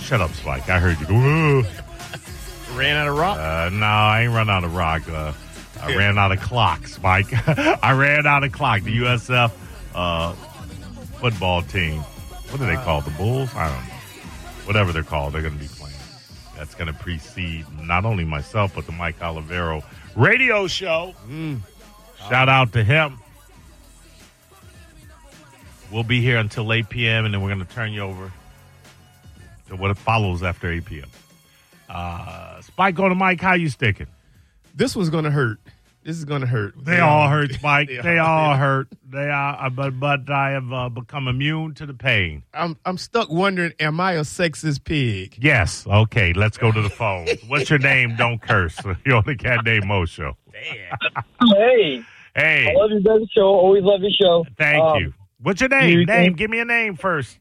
shut 0.00 0.20
up, 0.20 0.32
Spike. 0.32 0.68
I 0.68 0.78
heard 0.78 1.00
you. 1.00 1.64
Ran 2.76 2.96
out 2.96 3.08
of 3.08 3.16
rock. 3.16 3.38
Uh, 3.38 3.70
no, 3.70 3.86
I 3.86 4.22
ain't 4.22 4.32
run 4.32 4.50
out 4.50 4.64
of 4.64 4.74
rock. 4.74 5.08
Uh, 5.08 5.32
I 5.80 5.96
ran 5.96 6.18
out 6.18 6.32
of 6.32 6.40
clock, 6.40 6.86
Spike. 6.86 7.26
I 7.82 7.92
ran 7.92 8.26
out 8.26 8.44
of 8.44 8.52
clock. 8.52 8.82
The 8.82 8.98
USF 8.98 9.52
uh, 9.94 10.32
football 11.20 11.62
team. 11.62 12.00
What 12.00 12.58
do 12.60 12.66
they 12.66 12.76
call 12.76 13.00
the 13.00 13.10
Bulls? 13.10 13.54
I 13.54 13.68
don't 13.68 13.84
know. 13.86 13.94
Whatever 14.64 14.92
they're 14.92 15.02
called, 15.02 15.32
they're 15.32 15.42
going 15.42 15.54
to 15.54 15.60
be 15.60 15.68
playing. 15.68 15.94
That's 16.56 16.74
going 16.74 16.92
to 16.92 16.98
precede 16.98 17.66
not 17.82 18.04
only 18.04 18.24
myself 18.24 18.74
but 18.74 18.86
the 18.86 18.92
Mike 18.92 19.18
Olivero 19.20 19.84
radio 20.16 20.66
show. 20.66 21.14
Shout 22.28 22.48
out 22.48 22.72
to 22.72 22.84
him. 22.84 23.18
We'll 25.92 26.02
be 26.02 26.20
here 26.20 26.38
until 26.38 26.70
8 26.72 26.88
p.m. 26.88 27.24
and 27.24 27.32
then 27.32 27.40
we're 27.40 27.48
going 27.54 27.64
to 27.64 27.74
turn 27.74 27.92
you 27.92 28.02
over 28.02 28.32
to 29.68 29.76
what 29.76 29.96
follows 29.98 30.42
after 30.42 30.70
8 30.70 30.84
p.m. 30.84 31.08
Uh, 31.88 32.60
Spike 32.60 32.98
on 32.98 33.10
the 33.10 33.14
mic. 33.14 33.40
How 33.40 33.54
you 33.54 33.68
sticking? 33.68 34.06
This 34.74 34.94
was 34.94 35.10
going 35.10 35.24
to 35.24 35.30
hurt. 35.30 35.58
This 36.04 36.16
is 36.16 36.24
going 36.24 36.40
to 36.42 36.46
hurt. 36.46 36.74
They 36.82 37.00
all 37.00 37.28
hurt, 37.28 37.52
Spike. 37.52 37.88
They 37.88 37.96
They, 38.00 38.18
all- 38.18 38.50
all 38.50 38.56
hurt. 38.56 38.88
They 39.10 39.28
are, 39.28 39.66
uh, 39.66 39.70
but 39.70 39.98
but 39.98 40.30
I 40.30 40.50
have 40.50 40.72
uh, 40.72 40.88
become 40.88 41.28
immune 41.28 41.74
to 41.74 41.86
the 41.86 41.92
pain. 41.94 42.42
I'm 42.54 42.76
I'm 42.86 42.96
stuck 42.98 43.28
wondering, 43.30 43.72
am 43.80 44.00
I 44.00 44.12
a 44.12 44.20
sexist 44.20 44.84
pig? 44.84 45.36
Yes. 45.40 45.86
Okay. 45.86 46.32
Let's 46.32 46.56
go 46.56 46.70
to 46.72 46.80
the 46.80 46.88
phone. 46.90 47.26
What's 47.48 47.68
your 47.68 47.78
name? 47.78 48.16
Don't 48.16 48.40
curse. 48.40 48.78
You're 49.04 49.16
on 49.16 49.24
the 49.26 49.36
Cat 49.36 49.64
Named 49.64 49.86
Mo 49.86 50.04
show. 50.06 50.36
Hey, 50.52 52.04
Hey. 52.34 52.68
I 52.70 52.72
love 52.78 52.90
your 52.90 53.00
guys' 53.00 53.28
show. 53.34 53.42
Always 53.46 53.82
love 53.82 54.00
your 54.00 54.10
show. 54.12 54.46
Thank 54.56 54.82
Um, 54.82 55.02
you. 55.02 55.14
What's 55.40 55.60
your 55.60 55.68
name? 55.70 55.90
you 55.90 56.06
name. 56.06 56.24
think- 56.26 56.36
Give 56.36 56.50
me 56.50 56.60
a 56.60 56.64
name 56.64 56.96
first. 56.96 57.38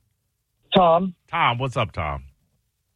Tom, 0.76 1.14
Tom. 1.28 1.58
What's 1.58 1.78
up, 1.78 1.92
Tom? 1.92 2.24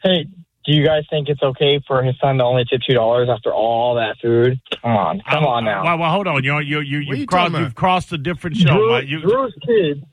hey, 0.04 0.26
do 0.66 0.74
you 0.74 0.86
guys 0.86 1.04
think 1.10 1.28
it's 1.30 1.42
okay 1.42 1.80
for 1.88 2.04
his 2.04 2.16
son 2.20 2.38
to 2.38 2.44
only 2.44 2.64
tip 2.70 2.82
two 2.88 2.94
dollars 2.94 3.30
after 3.30 3.52
all 3.54 3.96
that 3.96 4.16
food? 4.22 4.60
Come 4.82 4.92
on, 4.92 5.22
come 5.30 5.44
on 5.44 5.66
now. 5.66 5.84
Well, 5.84 5.98
well, 5.98 6.12
hold 6.12 6.28
on. 6.28 6.44
You're, 6.44 6.62
you 6.62 6.80
you're, 6.82 7.02
you've, 7.02 7.18
you 7.20 7.26
crossed 7.28 7.54
you've 7.54 7.76
crossed 7.76 8.12
a 8.14 8.18
different 8.18 8.58
show. 8.58 8.74
Drew, 8.74 8.92
right? 8.92 9.08
You- 9.08 9.22
Drew's 9.22 9.56
kid 9.66 10.04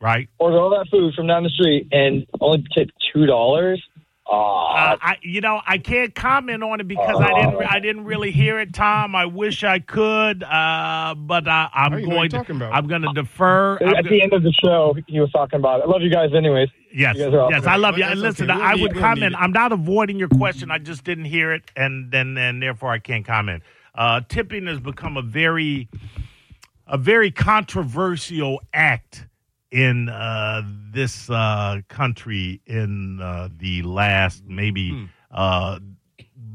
right. 0.00 0.28
ordered 0.38 0.58
all 0.58 0.70
that 0.70 0.86
food 0.90 1.14
from 1.14 1.26
down 1.26 1.42
the 1.44 1.48
street 1.50 1.88
and 1.92 2.26
only 2.40 2.64
tipped 2.74 2.92
two 3.12 3.26
dollars. 3.26 3.82
Uh, 4.28 4.34
Aw, 4.34 4.98
I, 5.00 5.16
you 5.22 5.40
know, 5.40 5.60
I 5.64 5.78
can't 5.78 6.12
comment 6.12 6.64
on 6.64 6.80
it 6.80 6.88
because 6.88 7.20
I 7.20 7.32
didn't, 7.32 7.62
I 7.64 7.78
didn't 7.78 8.04
really 8.06 8.32
hear 8.32 8.58
it, 8.58 8.74
Tom. 8.74 9.14
I 9.14 9.26
wish 9.26 9.62
I 9.62 9.78
could, 9.78 10.42
uh, 10.42 11.14
but 11.16 11.46
I, 11.46 11.70
I'm 11.72 11.92
I 11.92 12.00
don't 12.00 12.08
know 12.08 12.16
what 12.16 12.30
going 12.32 12.44
to, 12.44 12.52
about. 12.52 12.74
I'm 12.74 12.88
going 12.88 13.02
to 13.02 13.12
defer. 13.14 13.78
I'm 13.78 13.94
at 13.94 14.02
go- 14.02 14.10
the 14.10 14.22
end 14.22 14.32
of 14.32 14.42
the 14.42 14.52
show, 14.64 14.96
he 15.06 15.20
was 15.20 15.30
talking 15.30 15.60
about 15.60 15.78
it. 15.78 15.84
I 15.84 15.86
love 15.86 16.02
you 16.02 16.10
guys, 16.10 16.30
anyways. 16.34 16.68
yes, 16.92 17.16
you 17.16 17.26
guys 17.26 17.34
awesome. 17.34 17.54
yes, 17.54 17.66
I 17.66 17.76
love 17.76 17.98
you. 17.98 18.04
And 18.04 18.20
listen, 18.20 18.50
okay. 18.50 18.58
We'll 18.58 18.66
I 18.66 18.74
would 18.74 18.94
we'll 18.94 19.02
comment. 19.02 19.36
I'm 19.38 19.52
not 19.52 19.70
avoiding 19.70 20.18
your 20.18 20.28
question. 20.28 20.72
I 20.72 20.78
just 20.78 21.04
didn't 21.04 21.26
hear 21.26 21.52
it, 21.52 21.70
and 21.76 22.10
then, 22.10 22.36
and 22.36 22.60
therefore, 22.60 22.90
I 22.90 22.98
can't 22.98 23.24
comment. 23.24 23.62
Uh, 23.94 24.22
tipping 24.28 24.66
has 24.66 24.80
become 24.80 25.16
a 25.16 25.22
very, 25.22 25.88
a 26.88 26.98
very 26.98 27.30
controversial 27.30 28.60
act 28.74 29.26
in 29.76 30.08
uh, 30.08 30.62
this 30.90 31.28
uh, 31.28 31.82
country 31.88 32.62
in 32.64 33.20
uh, 33.20 33.50
the 33.58 33.82
last 33.82 34.42
maybe 34.46 34.92
uh, 35.30 35.78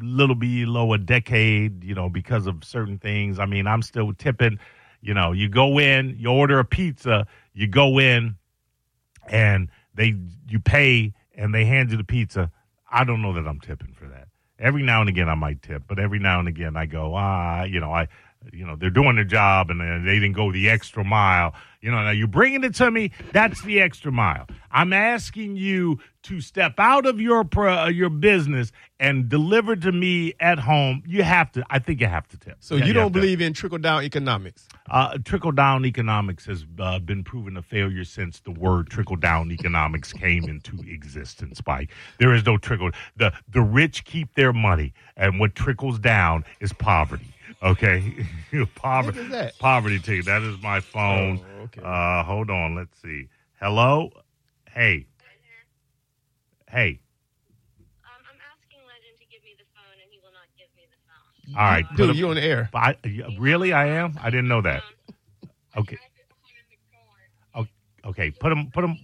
little 0.01 0.33
below 0.33 0.93
a 0.93 0.97
decade, 0.97 1.83
you 1.83 1.93
know, 1.93 2.09
because 2.09 2.47
of 2.47 2.63
certain 2.63 2.97
things. 2.97 3.37
I 3.37 3.45
mean, 3.45 3.67
I'm 3.67 3.83
still 3.83 4.11
tipping. 4.13 4.57
You 5.01 5.13
know, 5.13 5.33
you 5.33 5.49
go 5.49 5.79
in, 5.79 6.15
you 6.17 6.29
order 6.29 6.57
a 6.57 6.65
pizza, 6.65 7.27
you 7.53 7.67
go 7.67 7.99
in, 7.99 8.37
and 9.27 9.69
they 9.93 10.15
you 10.47 10.59
pay, 10.59 11.13
and 11.35 11.53
they 11.53 11.65
hand 11.65 11.91
you 11.91 11.97
the 11.97 12.03
pizza. 12.03 12.51
I 12.91 13.03
don't 13.03 13.21
know 13.21 13.33
that 13.33 13.47
I'm 13.47 13.59
tipping 13.59 13.93
for 13.93 14.07
that. 14.07 14.29
Every 14.57 14.81
now 14.81 14.99
and 14.99 15.09
again, 15.09 15.29
I 15.29 15.35
might 15.35 15.61
tip, 15.61 15.83
but 15.87 15.99
every 15.99 16.19
now 16.19 16.39
and 16.39 16.47
again, 16.47 16.75
I 16.75 16.87
go, 16.87 17.13
ah, 17.15 17.63
you 17.63 17.79
know, 17.79 17.91
I, 17.93 18.07
you 18.51 18.65
know, 18.65 18.75
they're 18.75 18.89
doing 18.89 19.15
their 19.15 19.25
job, 19.25 19.69
and 19.69 19.79
they 20.07 20.15
didn't 20.15 20.33
go 20.33 20.51
the 20.51 20.69
extra 20.69 21.03
mile. 21.03 21.53
You 21.81 21.89
know, 21.89 22.03
now 22.03 22.11
you're 22.11 22.27
bringing 22.27 22.63
it 22.63 22.75
to 22.75 22.91
me. 22.91 23.11
That's 23.33 23.61
the 23.63 23.81
extra 23.81 24.11
mile. 24.11 24.45
I'm 24.71 24.93
asking 24.93 25.57
you 25.57 25.99
to 26.23 26.39
step 26.39 26.75
out 26.77 27.07
of 27.07 27.19
your 27.19 27.43
pro, 27.43 27.87
your 27.87 28.09
business 28.11 28.71
and 28.99 29.27
deliver 29.27 29.75
to 29.75 29.91
me 29.91 30.33
at 30.39 30.59
home. 30.59 31.01
You 31.07 31.23
have 31.23 31.51
to. 31.53 31.65
I 31.71 31.79
think 31.79 31.99
you 32.01 32.05
have 32.07 32.27
to 32.29 32.37
tip. 32.37 32.57
So 32.59 32.75
Yeah, 32.75 32.85
you 32.85 32.93
don't 32.93 33.11
to. 33.13 33.19
believe 33.19 33.41
in 33.41 33.53
trickle 33.53 33.79
down 33.79 34.03
economics? 34.03 34.67
Uh, 34.91 35.17
trickle 35.25 35.51
down 35.51 35.85
economics 35.85 36.45
has 36.45 36.65
uh, 36.79 36.99
been 36.99 37.23
proven 37.23 37.57
a 37.57 37.63
failure 37.63 38.03
since 38.03 38.39
the 38.41 38.51
word 38.51 38.89
trickle 38.89 39.15
down 39.15 39.51
economics 39.51 40.13
came 40.13 40.43
into 40.43 40.79
existence. 40.87 41.57
Spike, 41.57 41.89
there 42.19 42.33
is 42.33 42.45
no 42.45 42.57
trickle. 42.57 42.91
the 43.17 43.33
The 43.49 43.61
rich 43.61 44.05
keep 44.05 44.35
their 44.35 44.53
money, 44.53 44.93
and 45.17 45.39
what 45.39 45.55
trickles 45.55 45.97
down 45.97 46.43
is 46.59 46.73
poverty. 46.73 47.25
Okay, 47.63 48.25
poverty. 48.75 49.19
What 49.19 49.25
is 49.25 49.31
that? 49.31 49.59
Poverty. 49.59 49.99
To 49.99 50.15
you. 50.15 50.23
That 50.23 50.41
is 50.41 50.59
my 50.63 50.79
phone. 50.79 51.39
Oh, 51.59 51.63
okay. 51.63 51.81
Uh, 51.83 52.23
hold 52.23 52.49
on. 52.49 52.75
Let's 52.75 52.99
see. 53.01 53.27
Hello. 53.59 54.09
Hey. 54.71 55.05
Hey. 56.69 56.99
Um, 58.03 58.11
I'm 58.25 58.39
asking 58.51 58.79
Legend 58.87 59.19
to 59.19 59.25
give 59.29 59.43
me 59.43 59.51
the 59.57 59.65
phone, 59.75 59.93
and 60.01 60.09
he 60.09 60.17
will 60.23 60.31
not 60.33 60.47
give 60.57 60.67
me 60.75 60.83
the 60.89 60.97
phone. 61.05 61.55
All 61.59 61.69
right. 61.69 61.85
Dude, 61.95 62.09
him- 62.09 62.15
you 62.15 62.29
on 62.29 62.35
the 62.35 62.43
air. 62.43 62.69
I, 62.73 62.95
really, 63.37 63.73
I 63.73 63.87
am. 63.87 64.17
I 64.21 64.29
didn't 64.31 64.47
know 64.47 64.61
that. 64.61 64.81
Okay. 65.77 65.97
O- 67.53 67.67
Okay. 68.05 68.31
Put 68.31 68.51
him. 68.51 68.71
Put 68.71 68.83
him. 68.85 68.97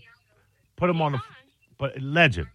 Put 0.78 0.90
him 0.90 1.01
on 1.01 1.12
the. 1.13 1.19
But 1.78 2.01
legend. 2.01 2.47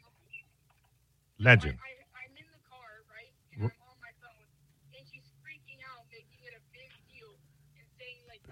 Legend. 1.39 1.79
I, 1.79 1.91
I'm 2.19 2.31
in 2.39 2.47
the 2.51 2.59
car, 2.71 3.03
right? 3.11 3.31
And 3.55 3.67
I'm 3.67 3.71
on 3.87 3.99
my 4.03 4.11
phone, 4.23 4.47
and 4.95 5.03
she's 5.11 5.27
freaking 5.43 5.79
out, 5.91 6.03
making 6.11 6.39
it 6.47 6.55
a 6.55 6.63
big 6.71 6.87
deal, 7.11 7.31
and 7.79 7.87
saying 7.99 8.19
like, 8.31 8.43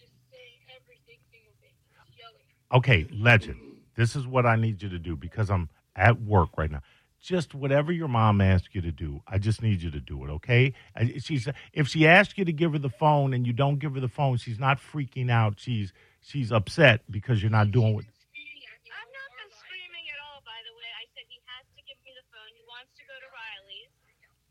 just 0.00 0.12
saying 0.28 0.60
every 0.76 1.00
single 1.08 1.56
thing, 1.60 1.72
She's 1.72 2.20
yelling. 2.20 2.44
Okay, 2.72 3.06
legend. 3.12 3.58
This 3.96 4.14
is 4.14 4.26
what 4.26 4.46
I 4.46 4.56
need 4.56 4.82
you 4.82 4.88
to 4.90 4.98
do 4.98 5.16
because 5.16 5.50
I'm 5.50 5.68
at 5.96 6.20
work 6.22 6.50
right 6.56 6.70
now. 6.70 6.82
Just 7.20 7.52
whatever 7.54 7.90
your 7.90 8.06
mom 8.06 8.40
asks 8.40 8.68
you 8.72 8.80
to 8.82 8.92
do, 8.92 9.20
I 9.26 9.38
just 9.38 9.60
need 9.60 9.82
you 9.82 9.90
to 9.90 9.98
do 10.00 10.24
it, 10.24 10.30
okay? 10.30 10.72
She's 11.18 11.48
if 11.72 11.88
she 11.88 12.06
asks 12.06 12.38
you 12.38 12.44
to 12.44 12.52
give 12.52 12.72
her 12.74 12.78
the 12.78 12.90
phone 12.90 13.34
and 13.34 13.44
you 13.44 13.52
don't 13.52 13.78
give 13.80 13.94
her 13.94 14.00
the 14.00 14.08
phone, 14.08 14.36
she's 14.36 14.58
not 14.60 14.78
freaking 14.78 15.28
out. 15.30 15.54
She's 15.58 15.92
she's 16.20 16.52
upset 16.52 17.00
because 17.10 17.42
you're 17.42 17.50
not 17.50 17.72
doing 17.72 17.94
what. 17.94 18.04
Screaming 18.04 18.62
at 18.70 18.78
me. 18.84 18.90
I'm 18.94 19.10
not 19.10 19.30
been 19.34 19.50
screaming 19.50 20.06
at 20.14 20.18
all, 20.30 20.40
by 20.46 20.60
the 20.62 20.72
way. 20.78 20.86
I 20.94 21.04
said 21.16 21.24
he 21.26 21.40
has 21.50 21.66
to 21.74 21.82
give 21.82 21.98
me 22.04 22.12
the 22.14 22.22
phone. 22.30 22.50
He 22.54 22.62
wants 22.70 22.94
to 22.94 23.02
go 23.02 23.16
to 23.18 23.28
Riley's. 23.34 23.92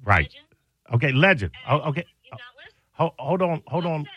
Right. 0.04 0.28
Legend, 0.28 0.48
Okay, 0.94 1.12
legend. 1.14 1.52
and 1.70 1.82
Oh, 1.82 1.90
okay. 1.92 2.04
He's 2.22 2.32
not 2.32 2.52
listening. 2.60 2.84
Hold, 3.00 3.14
hold 3.18 3.42
on. 3.44 3.64
Hold 3.68 3.86
on. 3.86 4.08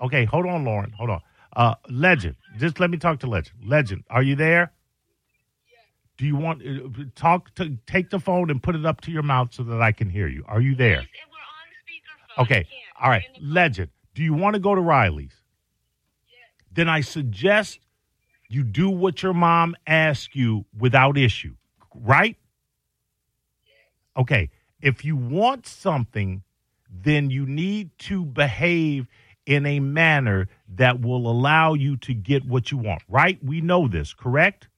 Okay, 0.00 0.24
hold 0.24 0.46
on, 0.46 0.64
Lauren. 0.64 0.92
Hold 0.92 1.10
on. 1.10 1.20
Uh, 1.54 1.74
Legend, 1.88 2.36
just 2.58 2.78
let 2.78 2.90
me 2.90 2.96
talk 2.96 3.20
to 3.20 3.26
Legend. 3.26 3.58
Legend, 3.64 4.04
are 4.10 4.22
you 4.22 4.36
there? 4.36 4.72
Do 6.16 6.26
you 6.26 6.36
want 6.36 6.62
uh, 6.62 7.04
talk 7.14 7.54
to 7.54 7.78
take 7.86 8.10
the 8.10 8.20
phone 8.20 8.50
and 8.50 8.62
put 8.62 8.76
it 8.76 8.84
up 8.84 9.00
to 9.02 9.10
your 9.10 9.22
mouth 9.22 9.54
so 9.54 9.62
that 9.64 9.80
I 9.80 9.90
can 9.90 10.10
hear 10.10 10.28
you? 10.28 10.44
Are 10.46 10.60
you 10.60 10.74
there? 10.74 10.98
Please, 10.98 11.08
and 11.22 11.30
we're 11.32 12.42
on 12.42 12.44
speakerphone. 12.44 12.44
Okay. 12.44 12.68
All 13.00 13.08
right. 13.08 13.24
We're 13.32 13.36
in 13.36 13.42
the 13.42 13.54
car. 13.54 13.54
Legend, 13.54 13.90
do 14.14 14.22
you 14.22 14.34
want 14.34 14.54
to 14.54 14.60
go 14.60 14.74
to 14.74 14.80
Riley's? 14.80 15.34
Then 16.72 16.88
I 16.88 17.00
suggest 17.00 17.80
you 18.48 18.62
do 18.64 18.90
what 18.90 19.22
your 19.22 19.32
mom 19.32 19.74
asks 19.86 20.34
you 20.34 20.66
without 20.78 21.16
issue, 21.16 21.54
right? 21.94 22.36
Okay. 24.16 24.50
If 24.82 25.04
you 25.04 25.16
want 25.16 25.66
something, 25.66 26.42
then 26.90 27.30
you 27.30 27.46
need 27.46 27.90
to 27.98 28.24
behave 28.24 29.06
in 29.46 29.66
a 29.66 29.80
manner 29.80 30.48
that 30.76 31.00
will 31.00 31.30
allow 31.30 31.74
you 31.74 31.96
to 31.98 32.14
get 32.14 32.46
what 32.46 32.70
you 32.70 32.78
want, 32.78 33.02
right? 33.08 33.38
We 33.44 33.60
know 33.60 33.88
this, 33.88 34.14
correct? 34.14 34.68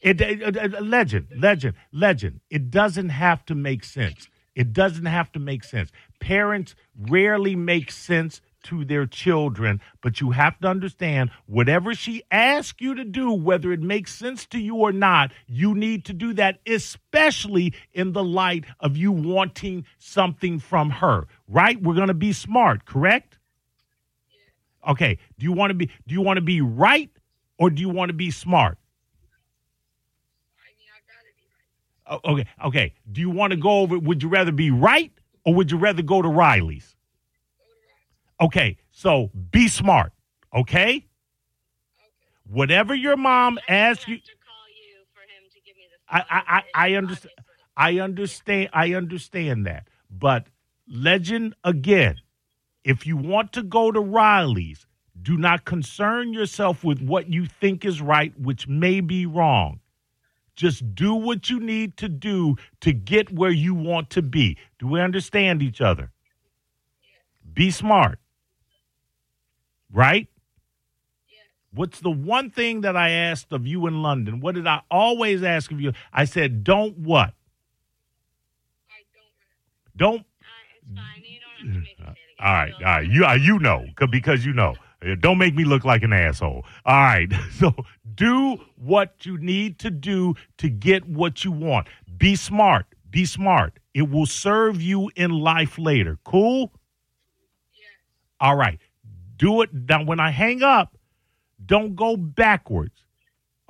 It, 0.00 0.20
it, 0.20 0.56
it- 0.56 0.82
legend, 0.82 1.28
legend, 1.36 1.74
legend. 1.92 2.40
It 2.50 2.70
doesn't 2.70 3.08
have 3.10 3.44
to 3.46 3.54
make 3.54 3.84
sense. 3.84 4.28
It 4.54 4.72
doesn't 4.72 5.06
have 5.06 5.30
to 5.32 5.38
make 5.38 5.64
sense. 5.64 5.92
Parents 6.20 6.74
rarely 6.98 7.54
make 7.56 7.90
sense 7.92 8.40
to 8.64 8.84
their 8.84 9.06
children, 9.06 9.80
but 10.02 10.20
you 10.20 10.32
have 10.32 10.58
to 10.60 10.68
understand 10.68 11.30
whatever 11.46 11.94
she 11.94 12.22
asks 12.30 12.80
you 12.80 12.94
to 12.94 13.04
do, 13.04 13.32
whether 13.32 13.72
it 13.72 13.80
makes 13.80 14.14
sense 14.14 14.46
to 14.46 14.58
you 14.58 14.76
or 14.76 14.92
not, 14.92 15.32
you 15.46 15.74
need 15.74 16.04
to 16.06 16.12
do 16.12 16.32
that, 16.34 16.58
especially 16.66 17.72
in 17.92 18.12
the 18.12 18.24
light 18.24 18.64
of 18.80 18.96
you 18.96 19.12
wanting 19.12 19.84
something 19.98 20.58
from 20.58 20.90
her, 20.90 21.26
right? 21.46 21.80
We're 21.80 21.94
going 21.94 22.08
to 22.08 22.14
be 22.14 22.32
smart, 22.32 22.84
correct? 22.84 23.37
Okay. 24.86 25.18
Do 25.38 25.44
you 25.44 25.52
want 25.52 25.70
to 25.70 25.74
be 25.74 25.86
do 26.06 26.14
you 26.14 26.20
want 26.20 26.36
to 26.36 26.42
be 26.42 26.60
right 26.60 27.10
or 27.58 27.70
do 27.70 27.80
you 27.80 27.88
want 27.88 28.10
to 28.10 28.14
be 28.14 28.30
smart? 28.30 28.78
I 30.58 30.70
mean, 30.78 30.88
I 30.94 31.00
gotta 31.06 31.32
be 31.36 31.44
right. 32.10 32.20
Oh, 32.24 32.32
okay, 32.32 32.46
okay. 32.66 32.94
Do 33.12 33.20
you 33.20 33.30
want 33.30 33.52
to 33.52 33.56
go 33.56 33.80
over? 33.80 33.98
Would 33.98 34.22
you 34.22 34.28
rather 34.28 34.52
be 34.52 34.70
right 34.70 35.12
or 35.44 35.54
would 35.54 35.70
you 35.70 35.78
rather 35.78 36.02
go 36.02 36.22
to 36.22 36.28
Riley's? 36.28 36.94
Okay, 38.40 38.76
so 38.90 39.30
be 39.50 39.68
smart. 39.68 40.12
Okay. 40.54 41.04
Whatever 42.46 42.94
your 42.94 43.16
mom 43.16 43.58
asks 43.68 44.08
you. 44.08 44.16
to 44.16 44.22
call 44.22 44.64
you 44.68 45.04
I 46.08 46.24
I 46.30 46.58
I, 46.58 46.62
I 46.74 46.94
understand. 46.94 47.34
I 47.76 47.98
understand. 47.98 48.70
I 48.72 48.94
understand 48.94 49.66
that. 49.66 49.88
But 50.10 50.46
legend 50.88 51.54
again, 51.64 52.16
if 52.84 53.06
you 53.06 53.16
want 53.16 53.52
to 53.54 53.62
go 53.62 53.90
to 53.90 54.00
Riley's, 54.00 54.86
do 55.20 55.36
not 55.36 55.64
concern 55.64 56.32
yourself 56.32 56.84
with 56.84 57.00
what 57.00 57.32
you 57.32 57.46
think 57.46 57.84
is 57.84 58.00
right, 58.00 58.32
which 58.38 58.68
may 58.68 59.00
be 59.00 59.26
wrong. 59.26 59.80
Just 60.54 60.94
do 60.94 61.14
what 61.14 61.50
you 61.50 61.60
need 61.60 61.96
to 61.98 62.08
do 62.08 62.56
to 62.80 62.92
get 62.92 63.32
where 63.32 63.50
you 63.50 63.74
want 63.74 64.10
to 64.10 64.22
be. 64.22 64.56
Do 64.78 64.88
we 64.88 65.00
understand 65.00 65.62
each 65.62 65.80
other? 65.80 66.10
Be 67.52 67.70
smart. 67.70 68.18
Right? 69.92 70.28
What's 71.72 72.00
the 72.00 72.10
one 72.10 72.50
thing 72.50 72.80
that 72.80 72.96
I 72.96 73.10
asked 73.10 73.52
of 73.52 73.66
you 73.66 73.86
in 73.86 74.02
London? 74.02 74.40
What 74.40 74.54
did 74.54 74.66
I 74.66 74.82
always 74.90 75.42
ask 75.42 75.70
of 75.70 75.80
you? 75.80 75.92
I 76.12 76.24
said, 76.24 76.64
don't 76.64 76.96
what? 76.98 77.34
I 78.90 79.04
don't 79.94 80.24
Don't. 80.24 80.26
Uh, 82.04 82.14
it's 82.38 82.78
fine. 82.78 82.78
You 82.78 82.78
don't 82.78 82.78
have 82.78 82.78
to 82.78 82.78
make 82.78 82.78
me 82.78 82.78
say 82.78 82.78
it 82.78 82.78
again. 82.78 82.78
All 82.80 82.84
right, 82.84 82.86
all 82.86 82.96
right. 82.96 83.10
You, 83.10 83.24
uh, 83.26 83.34
you 83.34 83.58
know, 83.58 83.86
'cause- 83.96 84.08
because 84.10 84.46
you 84.46 84.52
know. 84.52 84.74
Uh, 85.00 85.14
Don't 85.20 85.38
make 85.38 85.54
me 85.54 85.64
look 85.64 85.84
like 85.84 86.02
an 86.02 86.12
asshole. 86.12 86.66
All 86.84 86.94
right. 86.96 87.32
So 87.52 87.72
do 88.16 88.56
what 88.74 89.24
you 89.24 89.38
need 89.38 89.78
to 89.78 89.90
do 89.92 90.34
to 90.56 90.68
get 90.68 91.06
what 91.08 91.44
you 91.44 91.52
want. 91.52 91.86
Be 92.16 92.34
smart. 92.34 92.86
Be 93.08 93.24
smart. 93.24 93.78
It 93.94 94.10
will 94.10 94.26
serve 94.26 94.82
you 94.82 95.08
in 95.14 95.30
life 95.30 95.78
later. 95.78 96.18
Cool? 96.24 96.72
All 98.40 98.56
right. 98.56 98.78
Do 99.36 99.62
it. 99.62 99.70
Now, 99.72 100.02
when 100.04 100.18
I 100.20 100.30
hang 100.30 100.62
up, 100.64 100.96
don't 101.64 101.94
go 101.94 102.16
backwards. 102.16 103.04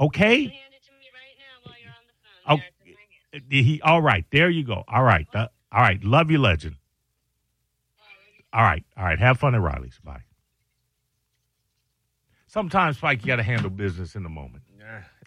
Okay? 0.00 0.44
Hand 0.44 0.52
it 0.72 0.82
to 0.86 0.92
me 0.92 1.08
right 1.12 1.36
now 1.38 1.70
while 1.70 1.74
you're 1.82 1.90
on 1.90 2.06
the 2.06 2.12
phone. 2.22 2.54
Oh, 2.54 2.56
There, 2.56 2.66
it's 2.86 2.86
in 2.86 3.42
my 3.50 3.56
hand. 3.58 3.66
He, 3.66 3.80
all 3.82 4.00
right. 4.00 4.24
There 4.30 4.48
you 4.48 4.64
go. 4.64 4.84
All 4.88 5.02
right. 5.02 5.26
Uh, 5.34 5.48
all 5.72 5.82
right. 5.82 6.02
Love 6.02 6.30
you, 6.30 6.38
legend. 6.38 6.76
All 8.52 8.62
right. 8.62 8.84
All 8.96 9.04
right. 9.04 9.18
Have 9.18 9.38
fun 9.38 9.54
at 9.54 9.60
Riley's. 9.60 9.98
Bye. 10.02 10.22
Sometimes, 12.46 12.96
Spike, 12.96 13.20
you 13.20 13.26
got 13.26 13.36
to 13.36 13.42
handle 13.42 13.68
business 13.70 14.14
in 14.14 14.22
the 14.22 14.30
moment. 14.30 14.62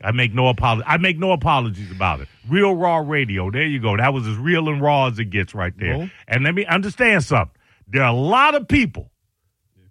I 0.04 0.12
make 0.12 0.34
no 0.34 0.48
apology. 0.48 0.84
I 0.88 0.98
make 0.98 1.20
no 1.20 1.32
apologies 1.32 1.92
about 1.92 2.22
it. 2.22 2.28
Real 2.50 2.76
raw 2.76 2.98
radio. 2.98 3.52
There 3.52 3.66
you 3.66 3.80
go. 3.80 3.96
That 3.96 4.14
was 4.14 4.26
as 4.28 4.36
real 4.38 4.70
and 4.70 4.82
raw 4.82 5.08
as 5.08 5.20
it 5.20 5.26
gets 5.26 5.54
right 5.54 5.74
there. 5.78 5.98
Well. 6.00 6.10
and 6.28 6.44
let 6.44 6.56
me 6.56 6.66
understand 6.66 7.24
something. 7.24 7.56
There 7.88 8.02
are 8.02 8.14
a 8.14 8.18
lot 8.18 8.56
of 8.56 8.68
people 8.68 9.12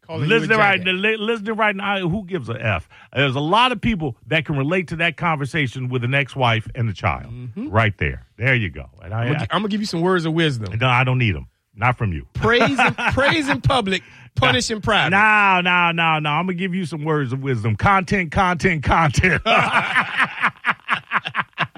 Calling 0.03 0.29
you 0.29 0.35
a 0.35 0.39
listening 0.39 0.59
right, 0.59 0.81
li- 0.83 1.17
listening 1.17 1.55
right 1.55 1.77
now. 1.77 2.09
Who 2.09 2.25
gives 2.25 2.49
a 2.49 2.61
f? 2.61 2.89
There's 3.15 3.37
a 3.37 3.41
lot 3.41 3.71
of 3.71 3.81
people 3.81 4.17
that 4.27 4.45
can 4.45 4.57
relate 4.57 4.89
to 4.89 4.97
that 4.97 5.17
conversation 5.17 5.89
with 5.89 6.03
an 6.03 6.15
ex-wife 6.15 6.67
and 6.75 6.89
a 6.91 6.93
child. 6.93 7.33
Mm-hmm. 7.33 7.69
Right 7.69 7.97
there. 7.99 8.27
There 8.37 8.57
you 8.57 8.71
go. 8.71 8.87
And 9.03 9.15
I, 9.15 9.27
I'm 9.27 9.33
gonna, 9.35 9.47
gonna 9.47 9.69
give 9.69 9.81
you 9.81 9.87
some 9.87 10.01
words 10.01 10.25
of 10.25 10.33
wisdom. 10.33 10.77
No, 10.79 10.89
I 10.89 11.05
don't 11.05 11.19
need 11.19 11.37
them. 11.37 11.47
Not 11.75 11.97
from 11.97 12.13
you. 12.13 12.27
Praise, 12.35 12.79
in, 12.79 12.95
praise 13.13 13.49
in 13.49 13.61
public, 13.61 14.03
punish 14.35 14.71
in 14.71 14.81
private. 14.81 15.11
No, 15.11 15.61
no, 15.63 15.93
no, 15.93 16.19
no. 16.19 16.31
I'm 16.31 16.47
gonna 16.47 16.55
give 16.55 16.75
you 16.75 16.85
some 16.85 17.05
words 17.05 17.33
of 17.33 17.43
wisdom. 17.43 17.77
Content, 17.77 18.33
content, 18.33 18.83
content. 18.83 19.43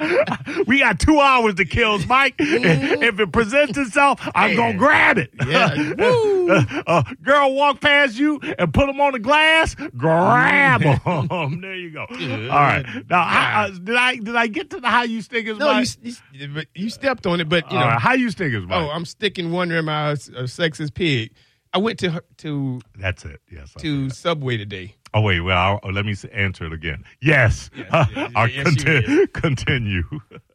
we 0.66 0.78
got 0.80 0.98
two 0.98 1.20
hours 1.20 1.54
to 1.54 1.64
kill, 1.64 1.98
Mike. 2.06 2.34
If 2.38 3.20
it 3.20 3.32
presents 3.32 3.78
itself, 3.78 4.20
I'm 4.34 4.56
gonna 4.56 4.78
grab 4.78 5.18
it. 5.18 5.30
Yeah. 5.46 5.92
Woo. 5.98 6.50
Uh, 6.50 7.02
girl 7.22 7.54
walk 7.54 7.80
past 7.80 8.18
you 8.18 8.40
and 8.58 8.72
put 8.72 8.86
them 8.86 9.00
on 9.00 9.12
the 9.12 9.18
glass, 9.18 9.74
grab 9.96 10.82
them. 10.82 11.60
there 11.60 11.74
you 11.74 11.90
go. 11.90 12.06
All 12.10 12.16
right. 12.48 12.84
Now, 13.08 13.22
how, 13.22 13.64
uh, 13.64 13.70
did 13.70 13.96
I 13.96 14.16
did 14.16 14.36
I 14.36 14.46
get 14.46 14.70
to 14.70 14.80
the 14.80 14.88
how 14.88 15.02
you 15.02 15.22
stickers? 15.22 15.58
No, 15.58 15.70
you, 15.78 15.86
Mike? 16.04 16.14
you, 16.32 16.48
but 16.48 16.66
you 16.74 16.90
stepped 16.90 17.26
on 17.26 17.40
it, 17.40 17.48
but 17.48 17.70
you 17.70 17.78
All 17.78 17.84
know. 17.84 17.90
right, 17.90 18.00
how 18.00 18.14
you 18.14 18.30
stickers? 18.30 18.66
Mike? 18.66 18.82
oh, 18.82 18.90
I'm 18.90 19.04
sticking 19.04 19.52
wondering 19.52 19.84
my 19.84 20.10
uh, 20.10 20.14
sexist 20.14 20.94
pig. 20.94 21.32
I 21.72 21.78
went 21.78 21.98
to 22.00 22.22
to 22.38 22.80
That's 22.98 23.24
it. 23.24 23.40
Yes. 23.50 23.72
I 23.76 23.80
to. 23.80 24.10
Subway 24.10 24.56
today. 24.56 24.96
Oh 25.14 25.20
wait, 25.20 25.40
well, 25.40 25.58
I'll, 25.58 25.80
oh, 25.82 25.88
let 25.88 26.06
me 26.06 26.14
answer 26.32 26.64
it 26.64 26.72
again. 26.72 27.04
Yes. 27.20 27.70
Yes, 27.76 28.08
yes, 28.14 28.32
I'll 28.34 28.48
yes, 28.48 28.56
you 28.56 28.64
conti- 28.64 29.26
continue. 29.32 30.04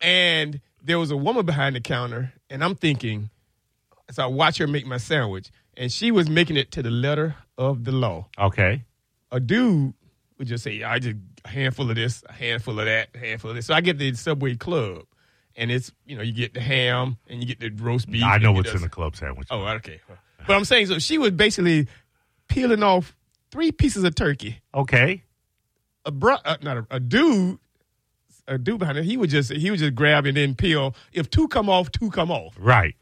and 0.01 0.59
there 0.83 0.97
was 0.97 1.11
a 1.11 1.17
woman 1.17 1.45
behind 1.45 1.75
the 1.75 1.81
counter, 1.81 2.33
and 2.49 2.63
I'm 2.63 2.75
thinking, 2.75 3.29
as 4.09 4.17
I 4.17 4.25
watch 4.25 4.57
her 4.57 4.67
make 4.67 4.85
my 4.85 4.97
sandwich, 4.97 5.51
and 5.75 5.91
she 5.91 6.11
was 6.11 6.29
making 6.29 6.57
it 6.57 6.71
to 6.71 6.81
the 6.81 6.89
letter 6.89 7.35
of 7.57 7.83
the 7.83 7.91
law. 7.91 8.27
Okay. 8.39 8.83
A 9.31 9.39
dude 9.39 9.93
would 10.37 10.47
just 10.47 10.63
say, 10.63 10.83
"I 10.83 10.99
just 10.99 11.17
a 11.45 11.49
handful 11.49 11.89
of 11.89 11.95
this, 11.95 12.23
a 12.27 12.33
handful 12.33 12.79
of 12.79 12.85
that, 12.85 13.09
a 13.13 13.17
handful 13.17 13.51
of 13.51 13.55
this." 13.55 13.65
So 13.67 13.73
I 13.73 13.81
get 13.81 13.97
the 13.99 14.13
Subway 14.13 14.55
Club, 14.55 15.03
and 15.55 15.69
it's 15.69 15.91
you 16.05 16.15
know 16.15 16.23
you 16.23 16.31
get 16.33 16.53
the 16.53 16.61
ham 16.61 17.17
and 17.27 17.41
you 17.41 17.45
get 17.45 17.59
the 17.59 17.69
roast 17.83 18.09
beef. 18.09 18.23
I 18.23 18.37
know 18.37 18.53
what's 18.53 18.73
in 18.73 18.81
the 18.81 18.89
club 18.89 19.15
sandwich. 19.15 19.49
Oh, 19.51 19.65
okay. 19.65 19.99
But 20.47 20.55
I'm 20.55 20.65
saying, 20.65 20.87
so 20.87 20.97
she 20.99 21.17
was 21.17 21.31
basically 21.31 21.87
peeling 22.47 22.81
off 22.81 23.15
three 23.51 23.71
pieces 23.71 24.03
of 24.03 24.15
turkey. 24.15 24.59
Okay. 24.73 25.23
A 26.05 26.11
bro, 26.11 26.35
uh, 26.45 26.57
not 26.61 26.77
a, 26.77 26.87
a 26.91 26.99
dude, 26.99 27.59
a 28.47 28.57
dude 28.57 28.79
behind 28.79 28.97
her. 28.97 29.03
He 29.03 29.17
would 29.17 29.29
just 29.29 29.51
he 29.51 29.69
would 29.71 29.79
just 29.79 29.95
grab 29.95 30.25
and 30.25 30.37
then 30.37 30.55
peel. 30.55 30.95
If 31.13 31.29
two 31.29 31.47
come 31.49 31.69
off, 31.69 31.91
two 31.91 32.09
come 32.11 32.31
off. 32.31 32.55
Right. 32.59 32.95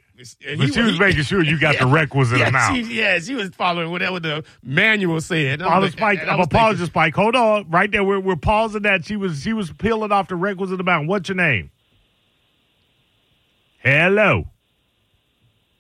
And 0.47 0.57
But 0.59 0.68
he 0.68 0.71
she 0.74 0.81
was 0.81 0.94
he- 0.94 1.00
making 1.00 1.24
sure 1.24 1.44
you 1.44 1.59
got 1.59 1.77
the 1.77 1.86
requisite 1.88 2.39
yeah, 2.39 2.47
amount. 2.47 2.75
She, 2.75 2.81
yeah, 3.01 3.19
she 3.19 3.36
was 3.36 3.50
following 3.50 3.92
whatever 3.92 4.19
the 4.19 4.44
manual 4.63 5.19
said. 5.19 5.59
And 5.59 5.63
I'm 5.63 5.69
Pause, 5.69 5.83
like- 5.83 5.92
Spike. 5.92 6.19
I 6.27 6.31
I'm 6.33 6.39
apologizing, 6.39 6.86
Spike. 6.88 7.15
Hold 7.15 7.36
on, 7.36 7.69
right 7.69 7.91
there. 7.91 8.03
We're 8.03 8.19
we're 8.21 8.36
pausing 8.38 8.83
that. 8.83 9.06
She 9.06 9.18
was 9.18 9.41
she 9.44 9.51
was 9.53 9.71
peeling 9.74 10.12
off 10.13 10.30
the 10.30 10.36
requisite 10.38 10.80
amount. 10.80 11.07
What's 11.09 11.27
your 11.30 11.36
name? 11.36 11.69
Hello. 13.80 14.45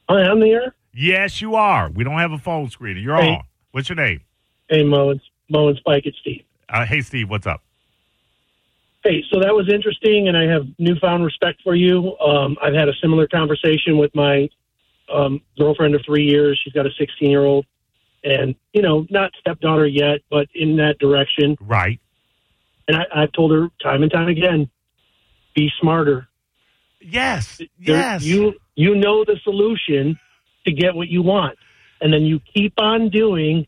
Hi, 0.09 0.21
I'm 0.23 0.41
here. 0.41 0.75
Yes, 0.93 1.41
you 1.41 1.55
are. 1.55 1.89
We 1.89 2.03
don't 2.03 2.19
have 2.19 2.31
a 2.31 2.37
phone 2.37 2.69
screen. 2.69 2.97
You're 2.97 3.15
Hey. 3.17 3.29
on. 3.35 3.43
What's 3.71 3.89
your 3.89 3.95
name? 3.95 4.21
Hey, 4.69 4.83
Mo, 4.83 5.11
it's 5.11 5.23
Mo 5.49 5.67
and 5.67 5.77
Spike. 5.77 6.05
It's 6.05 6.17
Steve. 6.19 6.43
Uh, 6.69 6.85
hey, 6.85 7.01
Steve. 7.01 7.29
What's 7.29 7.45
up? 7.47 7.61
Hey, 9.03 9.23
so 9.31 9.39
that 9.39 9.53
was 9.53 9.71
interesting, 9.71 10.27
and 10.27 10.35
I 10.35 10.43
have 10.51 10.65
newfound 10.79 11.23
respect 11.23 11.61
for 11.63 11.75
you. 11.75 12.17
Um, 12.17 12.57
I've 12.61 12.73
had 12.73 12.89
a 12.89 12.93
similar 13.01 13.27
conversation 13.27 13.97
with 13.99 14.13
my 14.15 14.49
um, 15.13 15.41
girlfriend 15.59 15.93
of 15.93 16.01
three 16.03 16.23
years. 16.25 16.59
She's 16.63 16.73
got 16.73 16.87
a 16.87 16.91
16 16.97 17.29
year 17.29 17.45
old, 17.45 17.67
and 18.23 18.55
you 18.73 18.81
know, 18.81 19.05
not 19.11 19.31
stepdaughter 19.39 19.85
yet, 19.85 20.21
but 20.31 20.47
in 20.55 20.77
that 20.77 20.97
direction. 20.97 21.55
Right. 21.61 21.99
And 22.87 22.97
I, 22.97 23.03
I've 23.13 23.31
told 23.33 23.51
her 23.51 23.69
time 23.83 24.01
and 24.01 24.11
time 24.11 24.27
again, 24.27 24.69
be 25.55 25.71
smarter. 25.79 26.27
Yes. 26.99 27.57
There- 27.57 27.67
Yes. 27.77 28.23
You 28.23 28.55
you 28.75 28.95
know 28.95 29.23
the 29.23 29.39
solution 29.43 30.19
to 30.65 30.71
get 30.73 30.95
what 30.95 31.07
you 31.09 31.21
want, 31.21 31.59
and 32.01 32.11
then 32.11 32.23
you 32.23 32.39
keep 32.53 32.73
on 32.79 33.09
doing 33.09 33.67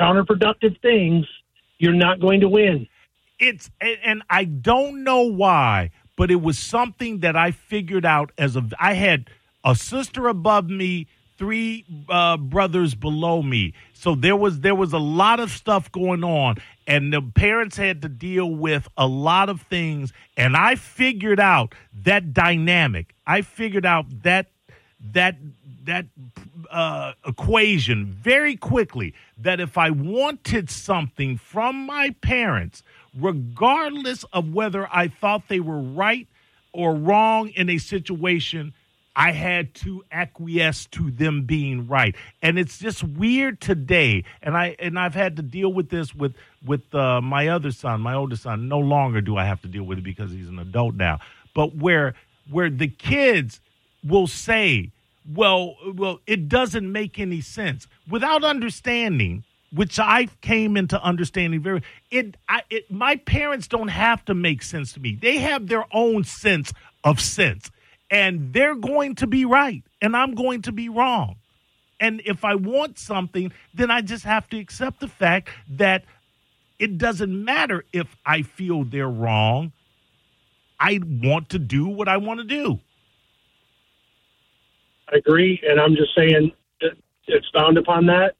counterproductive 0.00 0.80
things. 0.80 1.26
You're 1.78 1.94
not 1.94 2.20
going 2.20 2.40
to 2.40 2.48
win. 2.48 2.88
it's 3.38 3.70
and, 3.80 4.22
I 4.30 4.44
don't 4.44 5.04
know 5.04 5.22
why, 5.22 5.90
but 6.16 6.30
it 6.30 6.40
was 6.40 6.58
something 6.58 7.20
that 7.20 7.36
I 7.36 7.50
figured 7.50 8.04
out 8.06 8.32
as 8.38 8.56
a 8.56 8.64
I 8.80 8.94
had 8.94 9.28
a 9.64 9.74
sister 9.74 10.28
above 10.28 10.70
me, 10.70 11.06
three 11.38 11.84
uh, 12.08 12.36
brothers 12.38 12.94
below 12.94 13.42
me. 13.42 13.74
So 13.92 14.14
there 14.14 14.36
was 14.36 14.60
there 14.60 14.74
was 14.74 14.92
a 14.92 14.98
lot 14.98 15.40
of 15.40 15.50
stuff 15.50 15.92
going 15.92 16.24
on 16.24 16.56
and 16.86 17.12
the 17.12 17.20
parents 17.20 17.76
had 17.76 18.02
to 18.02 18.08
deal 18.08 18.50
with 18.50 18.88
a 18.96 19.06
lot 19.06 19.48
of 19.50 19.62
things 19.62 20.12
and 20.36 20.56
I 20.56 20.76
figured 20.76 21.40
out 21.40 21.74
that 22.04 22.32
dynamic. 22.32 23.14
I 23.26 23.42
figured 23.42 23.84
out 23.84 24.06
that 24.22 24.46
that 25.12 25.36
that 25.86 26.06
uh, 26.70 27.12
equation 27.26 28.06
very 28.06 28.56
quickly 28.56 29.14
that 29.38 29.60
if 29.60 29.78
I 29.78 29.90
wanted 29.90 30.70
something 30.70 31.38
from 31.38 31.86
my 31.86 32.14
parents, 32.20 32.82
regardless 33.18 34.24
of 34.32 34.52
whether 34.52 34.88
I 34.92 35.08
thought 35.08 35.48
they 35.48 35.60
were 35.60 35.80
right 35.80 36.28
or 36.72 36.94
wrong 36.94 37.48
in 37.48 37.70
a 37.70 37.78
situation, 37.78 38.74
I 39.18 39.32
had 39.32 39.74
to 39.76 40.04
acquiesce 40.12 40.86
to 40.92 41.10
them 41.10 41.44
being 41.44 41.88
right. 41.88 42.14
And 42.42 42.58
it's 42.58 42.78
just 42.78 43.02
weird 43.02 43.62
today. 43.62 44.24
And 44.42 44.54
I 44.54 44.76
and 44.78 44.98
I've 44.98 45.14
had 45.14 45.36
to 45.36 45.42
deal 45.42 45.72
with 45.72 45.88
this 45.88 46.14
with 46.14 46.34
with 46.64 46.94
uh, 46.94 47.22
my 47.22 47.48
other 47.48 47.70
son, 47.70 48.02
my 48.02 48.14
oldest 48.14 48.42
son. 48.42 48.68
No 48.68 48.78
longer 48.78 49.22
do 49.22 49.38
I 49.38 49.46
have 49.46 49.62
to 49.62 49.68
deal 49.68 49.84
with 49.84 49.98
it 49.98 50.04
because 50.04 50.30
he's 50.30 50.48
an 50.48 50.58
adult 50.58 50.96
now. 50.96 51.20
But 51.54 51.74
where 51.74 52.14
where 52.50 52.68
the 52.68 52.88
kids 52.88 53.60
will 54.04 54.26
say, 54.26 54.90
"Well, 55.28 55.76
well, 55.94 56.20
it 56.26 56.48
doesn't 56.48 56.90
make 56.90 57.18
any 57.18 57.40
sense," 57.40 57.86
without 58.08 58.44
understanding, 58.44 59.44
which 59.72 59.98
I 59.98 60.28
came 60.40 60.76
into 60.76 61.02
understanding 61.02 61.60
very. 61.60 61.82
It, 62.10 62.36
I, 62.48 62.62
it, 62.70 62.90
my 62.90 63.16
parents 63.16 63.68
don't 63.68 63.88
have 63.88 64.24
to 64.26 64.34
make 64.34 64.62
sense 64.62 64.92
to 64.94 65.00
me. 65.00 65.16
They 65.20 65.38
have 65.38 65.68
their 65.68 65.84
own 65.92 66.24
sense 66.24 66.72
of 67.04 67.20
sense, 67.20 67.70
and 68.10 68.52
they're 68.52 68.74
going 68.74 69.16
to 69.16 69.26
be 69.26 69.44
right, 69.44 69.82
and 70.00 70.16
I'm 70.16 70.34
going 70.34 70.62
to 70.62 70.72
be 70.72 70.88
wrong. 70.88 71.36
And 71.98 72.20
if 72.26 72.44
I 72.44 72.54
want 72.54 72.98
something, 72.98 73.52
then 73.74 73.90
I 73.90 74.02
just 74.02 74.24
have 74.24 74.48
to 74.50 74.58
accept 74.58 75.00
the 75.00 75.08
fact 75.08 75.48
that 75.70 76.04
it 76.78 76.98
doesn't 76.98 77.44
matter 77.44 77.84
if 77.92 78.14
I 78.26 78.42
feel 78.42 78.84
they're 78.84 79.08
wrong 79.08 79.72
I 80.78 81.00
want 81.02 81.50
to 81.50 81.58
do 81.58 81.86
what 81.86 82.08
I 82.08 82.16
want 82.18 82.40
to 82.40 82.44
do. 82.44 82.80
I 85.12 85.16
agree, 85.18 85.60
and 85.68 85.80
I'm 85.80 85.94
just 85.94 86.14
saying 86.16 86.52
it's 87.28 87.50
bound 87.52 87.78
upon 87.78 88.06
that. 88.06 88.34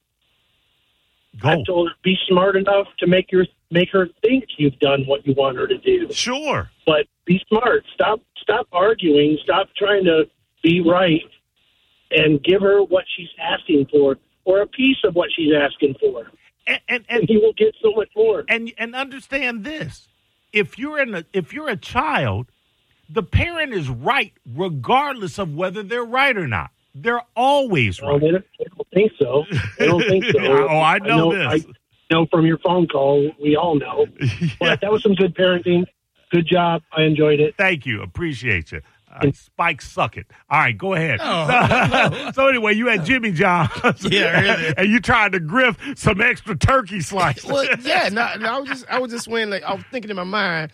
Go. 1.40 1.48
I 1.48 1.62
told 1.66 1.88
her 1.88 1.94
be 2.02 2.16
smart 2.28 2.56
enough 2.56 2.86
to 3.00 3.06
make 3.06 3.30
your 3.30 3.46
make 3.70 3.90
her 3.92 4.08
think 4.22 4.44
you've 4.56 4.78
done 4.78 5.04
what 5.06 5.26
you 5.26 5.34
want 5.34 5.58
her 5.58 5.66
to 5.66 5.76
do. 5.78 6.10
Sure. 6.12 6.70
But 6.86 7.06
be 7.26 7.40
smart. 7.48 7.84
Stop 7.94 8.20
stop 8.40 8.66
arguing. 8.72 9.38
Stop 9.42 9.68
trying 9.76 10.04
to 10.04 10.24
be 10.62 10.80
right, 10.80 11.22
and 12.10 12.42
give 12.42 12.62
her 12.62 12.82
what 12.82 13.04
she's 13.16 13.28
asking 13.40 13.86
for, 13.90 14.16
or 14.44 14.62
a 14.62 14.66
piece 14.66 14.96
of 15.04 15.14
what 15.14 15.28
she's 15.36 15.52
asking 15.54 15.94
for. 16.00 16.30
And 16.66 16.80
and, 16.88 17.04
And 17.08 17.20
and 17.20 17.28
you 17.28 17.40
will 17.40 17.52
get 17.52 17.74
so 17.82 17.92
much 17.92 18.08
more. 18.16 18.44
and 18.48 18.72
and 18.78 18.94
understand 18.96 19.62
this 19.64 20.08
if 20.52 20.78
you're 20.78 20.98
in 20.98 21.14
a 21.14 21.24
if 21.32 21.52
you're 21.52 21.68
a 21.68 21.76
child 21.76 22.50
the 23.08 23.22
parent 23.22 23.72
is 23.72 23.88
right 23.88 24.32
regardless 24.54 25.38
of 25.38 25.54
whether 25.54 25.82
they're 25.82 26.04
right 26.04 26.36
or 26.36 26.46
not 26.46 26.70
they're 26.94 27.22
always 27.34 28.00
Well, 28.00 28.12
right 28.12 28.20
they, 28.20 28.30
don't, 28.30 28.44
they 28.58 28.64
don't 28.74 28.88
think 28.94 29.12
so. 29.20 29.44
They 29.78 29.86
don't 29.86 30.02
think 30.02 30.24
so. 30.24 30.38
Oh, 30.68 30.80
I 30.80 30.98
know 30.98 31.32
this. 31.34 31.66
I 31.66 32.14
know 32.14 32.26
from 32.30 32.46
your 32.46 32.56
phone 32.58 32.86
call. 32.88 33.30
We 33.42 33.54
all 33.54 33.74
know. 33.78 34.06
But 34.58 34.80
that 34.80 34.90
was 34.90 35.02
some 35.02 35.14
good 35.14 35.34
parenting. 35.34 35.84
Good 36.32 36.46
job. 36.46 36.82
I 36.96 37.02
enjoyed 37.02 37.38
it. 37.40 37.54
thank 37.58 37.84
you 37.84 38.00
appreciate 38.02 38.72
you 38.72 38.80
uh, 39.14 39.30
Spike, 39.32 39.80
suck 39.80 40.16
it. 40.16 40.26
All 40.50 40.58
right, 40.58 40.76
go 40.76 40.94
ahead. 40.94 41.20
Oh. 41.22 42.12
So, 42.26 42.30
so 42.32 42.48
anyway, 42.48 42.74
you 42.74 42.88
had 42.88 43.04
Jimmy 43.04 43.32
John, 43.32 43.68
Yeah, 44.00 44.40
really. 44.40 44.74
and 44.76 44.88
you 44.90 45.00
tried 45.00 45.32
to 45.32 45.40
griff 45.40 45.78
some 45.96 46.20
extra 46.20 46.56
turkey 46.56 47.00
slices. 47.00 47.44
well, 47.46 47.64
yeah, 47.80 48.08
no, 48.10 48.34
no, 48.38 48.56
I 48.56 48.58
was 48.58 48.68
just, 48.68 48.84
I 48.88 48.98
was 48.98 49.10
just 49.10 49.28
when 49.28 49.48
like 49.50 49.62
I 49.62 49.74
was 49.74 49.84
thinking 49.90 50.10
in 50.10 50.16
my 50.16 50.24
mind, 50.24 50.72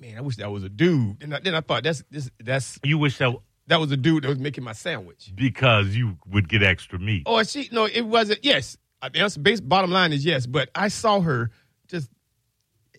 man, 0.00 0.16
I 0.18 0.20
wish 0.22 0.36
that 0.36 0.50
was 0.50 0.64
a 0.64 0.68
dude. 0.68 1.22
And 1.22 1.34
I, 1.34 1.40
then 1.40 1.54
I 1.54 1.60
thought 1.60 1.82
that's 1.84 2.02
this, 2.10 2.30
that's 2.42 2.78
you 2.82 2.98
wish 2.98 3.18
that 3.18 3.34
that 3.66 3.78
was 3.78 3.92
a 3.92 3.96
dude 3.96 4.24
that 4.24 4.28
was 4.28 4.38
making 4.38 4.64
my 4.64 4.72
sandwich. 4.72 5.30
because 5.34 5.94
you 5.94 6.16
would 6.26 6.48
get 6.48 6.62
extra 6.62 6.98
meat. 6.98 7.22
Or 7.26 7.44
she, 7.44 7.68
no, 7.70 7.84
it 7.86 8.02
wasn't. 8.02 8.44
Yes, 8.44 8.76
I- 9.02 9.10
the 9.10 9.20
answer, 9.20 9.40
base 9.40 9.60
bottom 9.60 9.90
line 9.90 10.12
is 10.12 10.24
yes. 10.24 10.46
But 10.46 10.70
I 10.74 10.88
saw 10.88 11.20
her 11.20 11.50
just, 11.88 12.10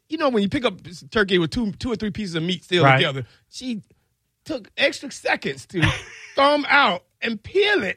you 0.08 0.18
know, 0.18 0.30
when 0.30 0.44
you 0.44 0.50
pick 0.50 0.64
up 0.66 0.76
turkey 1.10 1.40
with 1.40 1.52
two, 1.52 1.72
two 1.74 1.92
or 1.92 1.96
three 1.96 2.12
pieces 2.12 2.36
of 2.36 2.44
meat 2.44 2.64
still 2.64 2.84
Right. 2.84 2.98
together, 2.98 3.26
she 3.50 3.82
took 4.46 4.70
extra 4.78 5.12
seconds 5.12 5.66
to 5.68 5.82
thumb 6.36 6.66
out 6.70 7.04
and 7.22 7.42
peel 7.42 7.84
it, 7.84 7.96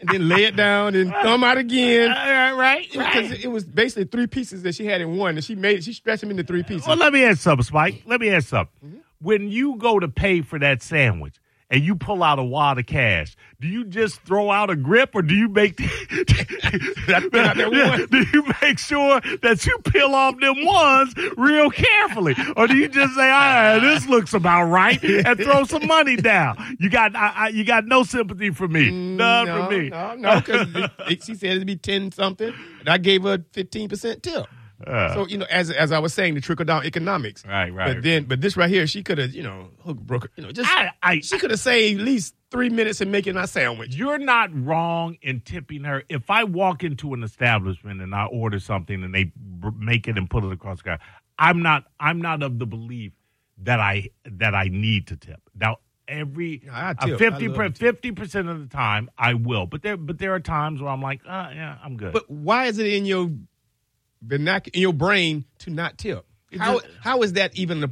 and 0.00 0.08
then 0.08 0.28
lay 0.28 0.44
it 0.44 0.56
down 0.56 0.94
and 0.94 1.10
thumb 1.10 1.44
out 1.44 1.58
again. 1.58 2.10
right, 2.10 2.52
right, 2.52 2.90
Because 2.90 3.32
it 3.32 3.48
was 3.48 3.64
basically 3.64 4.04
three 4.04 4.26
pieces 4.26 4.62
that 4.62 4.74
she 4.74 4.86
had 4.86 5.00
in 5.00 5.16
one, 5.16 5.36
and 5.36 5.44
she 5.44 5.54
made 5.54 5.78
it. 5.78 5.84
She 5.84 5.92
stretched 5.92 6.20
them 6.20 6.30
into 6.30 6.44
three 6.44 6.62
pieces. 6.62 6.86
Well, 6.86 6.96
let 6.96 7.12
me 7.12 7.24
ask 7.24 7.40
something, 7.40 7.64
Spike. 7.64 8.02
Let 8.06 8.20
me 8.20 8.30
ask 8.30 8.48
something. 8.48 8.74
Mm-hmm. 8.84 8.98
When 9.20 9.48
you 9.48 9.76
go 9.76 9.98
to 9.98 10.08
pay 10.08 10.42
for 10.42 10.58
that 10.58 10.82
sandwich 10.82 11.36
and 11.74 11.82
you 11.82 11.96
pull 11.96 12.22
out 12.22 12.38
a 12.38 12.44
wad 12.44 12.78
of 12.78 12.86
cash, 12.86 13.34
do 13.60 13.66
you 13.66 13.84
just 13.84 14.20
throw 14.20 14.48
out 14.48 14.70
a 14.70 14.76
grip 14.76 15.10
or 15.12 15.22
do 15.22 15.34
you 15.34 15.48
make 15.48 15.80
out 15.80 15.88
that 17.32 17.56
one. 17.68 18.06
do 18.10 18.24
you 18.32 18.44
make 18.62 18.78
sure 18.78 19.20
that 19.42 19.66
you 19.66 19.76
peel 19.78 20.14
off 20.14 20.38
them 20.38 20.64
ones 20.64 21.14
real 21.36 21.70
carefully, 21.70 22.36
or 22.56 22.68
do 22.68 22.76
you 22.76 22.86
just 22.86 23.14
say, 23.14 23.28
"Ah, 23.28 23.80
this 23.80 24.06
looks 24.06 24.34
about 24.34 24.66
right," 24.66 25.02
and 25.02 25.36
throw 25.36 25.64
some 25.64 25.84
money 25.88 26.14
down? 26.14 26.76
You 26.78 26.88
got, 26.88 27.16
I, 27.16 27.32
I, 27.34 27.48
you 27.48 27.64
got 27.64 27.86
no 27.86 28.04
sympathy 28.04 28.50
for 28.50 28.68
me, 28.68 28.92
none 28.92 29.46
no, 29.46 29.64
for 29.64 29.76
me. 29.76 29.88
No, 29.88 30.14
no, 30.14 30.40
because 30.40 30.68
she 31.24 31.34
said 31.34 31.56
it'd 31.56 31.66
be 31.66 31.74
ten 31.74 32.12
something, 32.12 32.54
and 32.78 32.88
I 32.88 32.98
gave 32.98 33.24
her 33.24 33.44
fifteen 33.52 33.88
percent 33.88 34.22
tip. 34.22 34.46
Uh, 34.86 35.14
So 35.14 35.26
you 35.26 35.38
know, 35.38 35.46
as 35.50 35.70
as 35.70 35.92
I 35.92 35.98
was 35.98 36.14
saying, 36.14 36.34
the 36.34 36.40
trickle 36.40 36.64
down 36.64 36.84
economics. 36.84 37.44
Right, 37.46 37.72
right. 37.72 37.94
But 37.94 38.02
then, 38.02 38.24
but 38.24 38.40
this 38.40 38.56
right 38.56 38.70
here, 38.70 38.86
she 38.86 39.02
could 39.02 39.18
have, 39.18 39.34
you 39.34 39.42
know, 39.42 39.70
hook 39.80 39.98
broke. 39.98 40.30
You 40.36 40.44
know, 40.44 40.52
just 40.52 40.70
I, 40.70 40.90
I, 41.02 41.20
she 41.20 41.38
could 41.38 41.50
have 41.50 41.60
saved 41.60 42.00
at 42.00 42.06
least 42.06 42.34
three 42.50 42.68
minutes 42.68 43.00
in 43.00 43.10
making 43.10 43.36
our 43.36 43.46
sandwich. 43.46 43.94
You're 43.94 44.18
not 44.18 44.50
wrong 44.52 45.16
in 45.22 45.40
tipping 45.40 45.84
her. 45.84 46.04
If 46.08 46.30
I 46.30 46.44
walk 46.44 46.84
into 46.84 47.14
an 47.14 47.22
establishment 47.22 48.00
and 48.00 48.14
I 48.14 48.26
order 48.26 48.60
something 48.60 49.02
and 49.02 49.14
they 49.14 49.32
make 49.78 50.06
it 50.08 50.16
and 50.16 50.28
put 50.30 50.44
it 50.44 50.52
across 50.52 50.78
the 50.78 50.84
counter, 50.84 51.02
I'm 51.38 51.62
not. 51.62 51.84
I'm 51.98 52.20
not 52.20 52.42
of 52.42 52.58
the 52.58 52.66
belief 52.66 53.12
that 53.58 53.80
I 53.80 54.10
that 54.24 54.54
I 54.54 54.68
need 54.68 55.08
to 55.08 55.16
tip. 55.16 55.40
Now, 55.54 55.78
every 56.08 56.62
No, 56.64 56.72
I 56.72 56.94
50 56.94 57.48
love 57.48 57.76
fifty 57.76 58.12
percent 58.12 58.48
of 58.48 58.60
the 58.60 58.66
time 58.66 59.10
I 59.18 59.34
will, 59.34 59.66
but 59.66 59.82
there 59.82 59.96
but 59.96 60.18
there 60.18 60.34
are 60.34 60.40
times 60.40 60.80
where 60.80 60.90
I'm 60.90 61.02
like, 61.02 61.20
uh, 61.26 61.50
yeah, 61.54 61.78
I'm 61.82 61.96
good. 61.96 62.12
But 62.12 62.30
why 62.30 62.66
is 62.66 62.78
it 62.78 62.86
in 62.86 63.06
your 63.06 63.30
vernac- 64.26 64.68
in 64.74 64.80
your 64.80 64.92
brain 64.92 65.44
to 65.60 65.70
not 65.70 65.98
tip? 65.98 66.24
How 66.58 66.80
just- 66.80 66.86
how 67.00 67.22
is 67.22 67.32
that 67.34 67.56
even 67.56 67.82
a, 67.84 67.90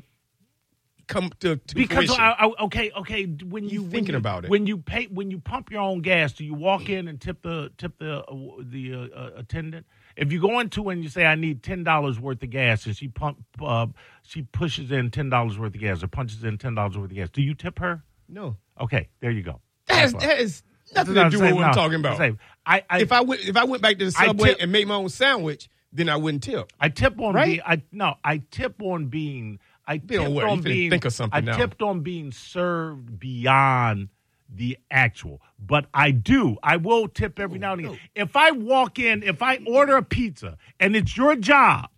come 1.08 1.32
to, 1.40 1.56
to 1.56 1.74
because? 1.74 2.10
I, 2.10 2.30
I, 2.38 2.64
okay, 2.64 2.90
okay, 2.98 3.24
when 3.26 3.64
you 3.64 3.70
You 3.70 3.82
when 3.82 3.90
thinking 3.90 4.12
you- 4.14 4.18
about 4.18 4.44
it. 4.44 4.50
when 4.50 4.66
you 4.66 4.78
pay 4.78 5.06
when 5.06 5.30
you 5.30 5.38
pump 5.40 5.70
your 5.70 5.80
own 5.82 6.00
gas, 6.00 6.32
do 6.32 6.44
you 6.44 6.54
walk 6.54 6.88
in 6.88 7.08
and 7.08 7.20
tip 7.20 7.42
the 7.42 7.70
tip 7.76 7.98
the 7.98 8.20
uh, 8.20 8.34
the 8.62 8.94
uh, 8.94 8.98
uh, 9.18 9.30
attendant? 9.36 9.86
If 10.16 10.30
you 10.30 10.40
go 10.40 10.60
into 10.60 10.88
and 10.90 11.02
you 11.02 11.08
say 11.08 11.24
I 11.24 11.34
need 11.34 11.62
ten 11.62 11.84
dollars 11.84 12.20
worth 12.20 12.42
of 12.42 12.50
gas, 12.50 12.86
and 12.86 12.96
she 12.96 13.08
pump 13.08 13.38
uh, 13.60 13.86
she 14.22 14.42
pushes 14.42 14.90
in 14.92 15.10
ten 15.10 15.28
dollars 15.28 15.58
worth 15.58 15.74
of 15.74 15.80
gas 15.80 16.02
or 16.02 16.06
punches 16.08 16.44
in 16.44 16.56
ten 16.58 16.74
dollars 16.74 16.96
worth 16.96 17.10
of 17.10 17.16
gas, 17.16 17.30
do 17.30 17.42
you 17.42 17.54
tip 17.54 17.78
her? 17.78 18.02
no, 18.28 18.56
Okay, 18.80 19.08
there 19.20 19.30
you 19.30 19.42
go. 19.42 19.60
that 19.88 20.04
is, 20.06 20.12
That's 20.12 20.24
that 20.24 20.38
is 20.40 20.62
nothing 20.94 21.14
to 21.14 21.30
do 21.30 21.40
with 21.42 21.52
what 21.54 21.64
I'm 21.64 21.74
talking 21.74 21.98
about. 22.00 22.20
I, 22.64 22.82
I, 22.88 23.00
if 23.00 23.12
I 23.12 23.20
went 23.22 23.40
if 23.46 23.56
I 23.56 23.64
went 23.64 23.82
back 23.82 23.98
to 23.98 24.04
the 24.06 24.12
subway 24.12 24.50
tip- 24.50 24.58
and 24.62 24.72
made 24.72 24.86
my 24.86 24.94
own 24.94 25.08
sandwich, 25.10 25.68
then 25.92 26.08
I 26.08 26.16
wouldn't 26.16 26.42
tip. 26.42 26.72
I 26.80 26.88
tip 26.88 27.20
on 27.20 27.34
Right? 27.34 27.46
being 27.46 27.60
I 27.64 27.82
no, 27.92 28.14
I 28.24 28.42
tip 28.50 28.80
on 28.82 29.06
being 29.06 29.58
I 29.86 29.98
Be 29.98 30.16
on 30.16 30.24
tipped 30.24 30.34
what? 30.34 30.44
You 30.44 30.50
on 30.50 30.58
finna 30.60 30.64
being 30.64 30.90
think 30.90 31.04
of 31.04 31.12
something 31.12 31.36
I 31.36 31.40
now. 31.40 31.56
tipped 31.56 31.82
on 31.82 32.00
being 32.00 32.32
served 32.32 33.18
beyond 33.18 34.08
the 34.48 34.78
actual. 34.90 35.40
But 35.58 35.86
I 35.94 36.10
do. 36.10 36.56
I 36.62 36.76
will 36.76 37.08
tip 37.08 37.38
every 37.38 37.58
oh, 37.58 37.60
now 37.60 37.72
and 37.72 37.80
again. 37.86 37.98
If 38.14 38.36
I 38.36 38.50
walk 38.52 38.98
in, 38.98 39.22
if 39.22 39.42
I 39.42 39.58
order 39.66 39.96
a 39.96 40.02
pizza 40.02 40.58
and 40.78 40.94
it's 40.94 41.16
your 41.16 41.36
job 41.36 41.88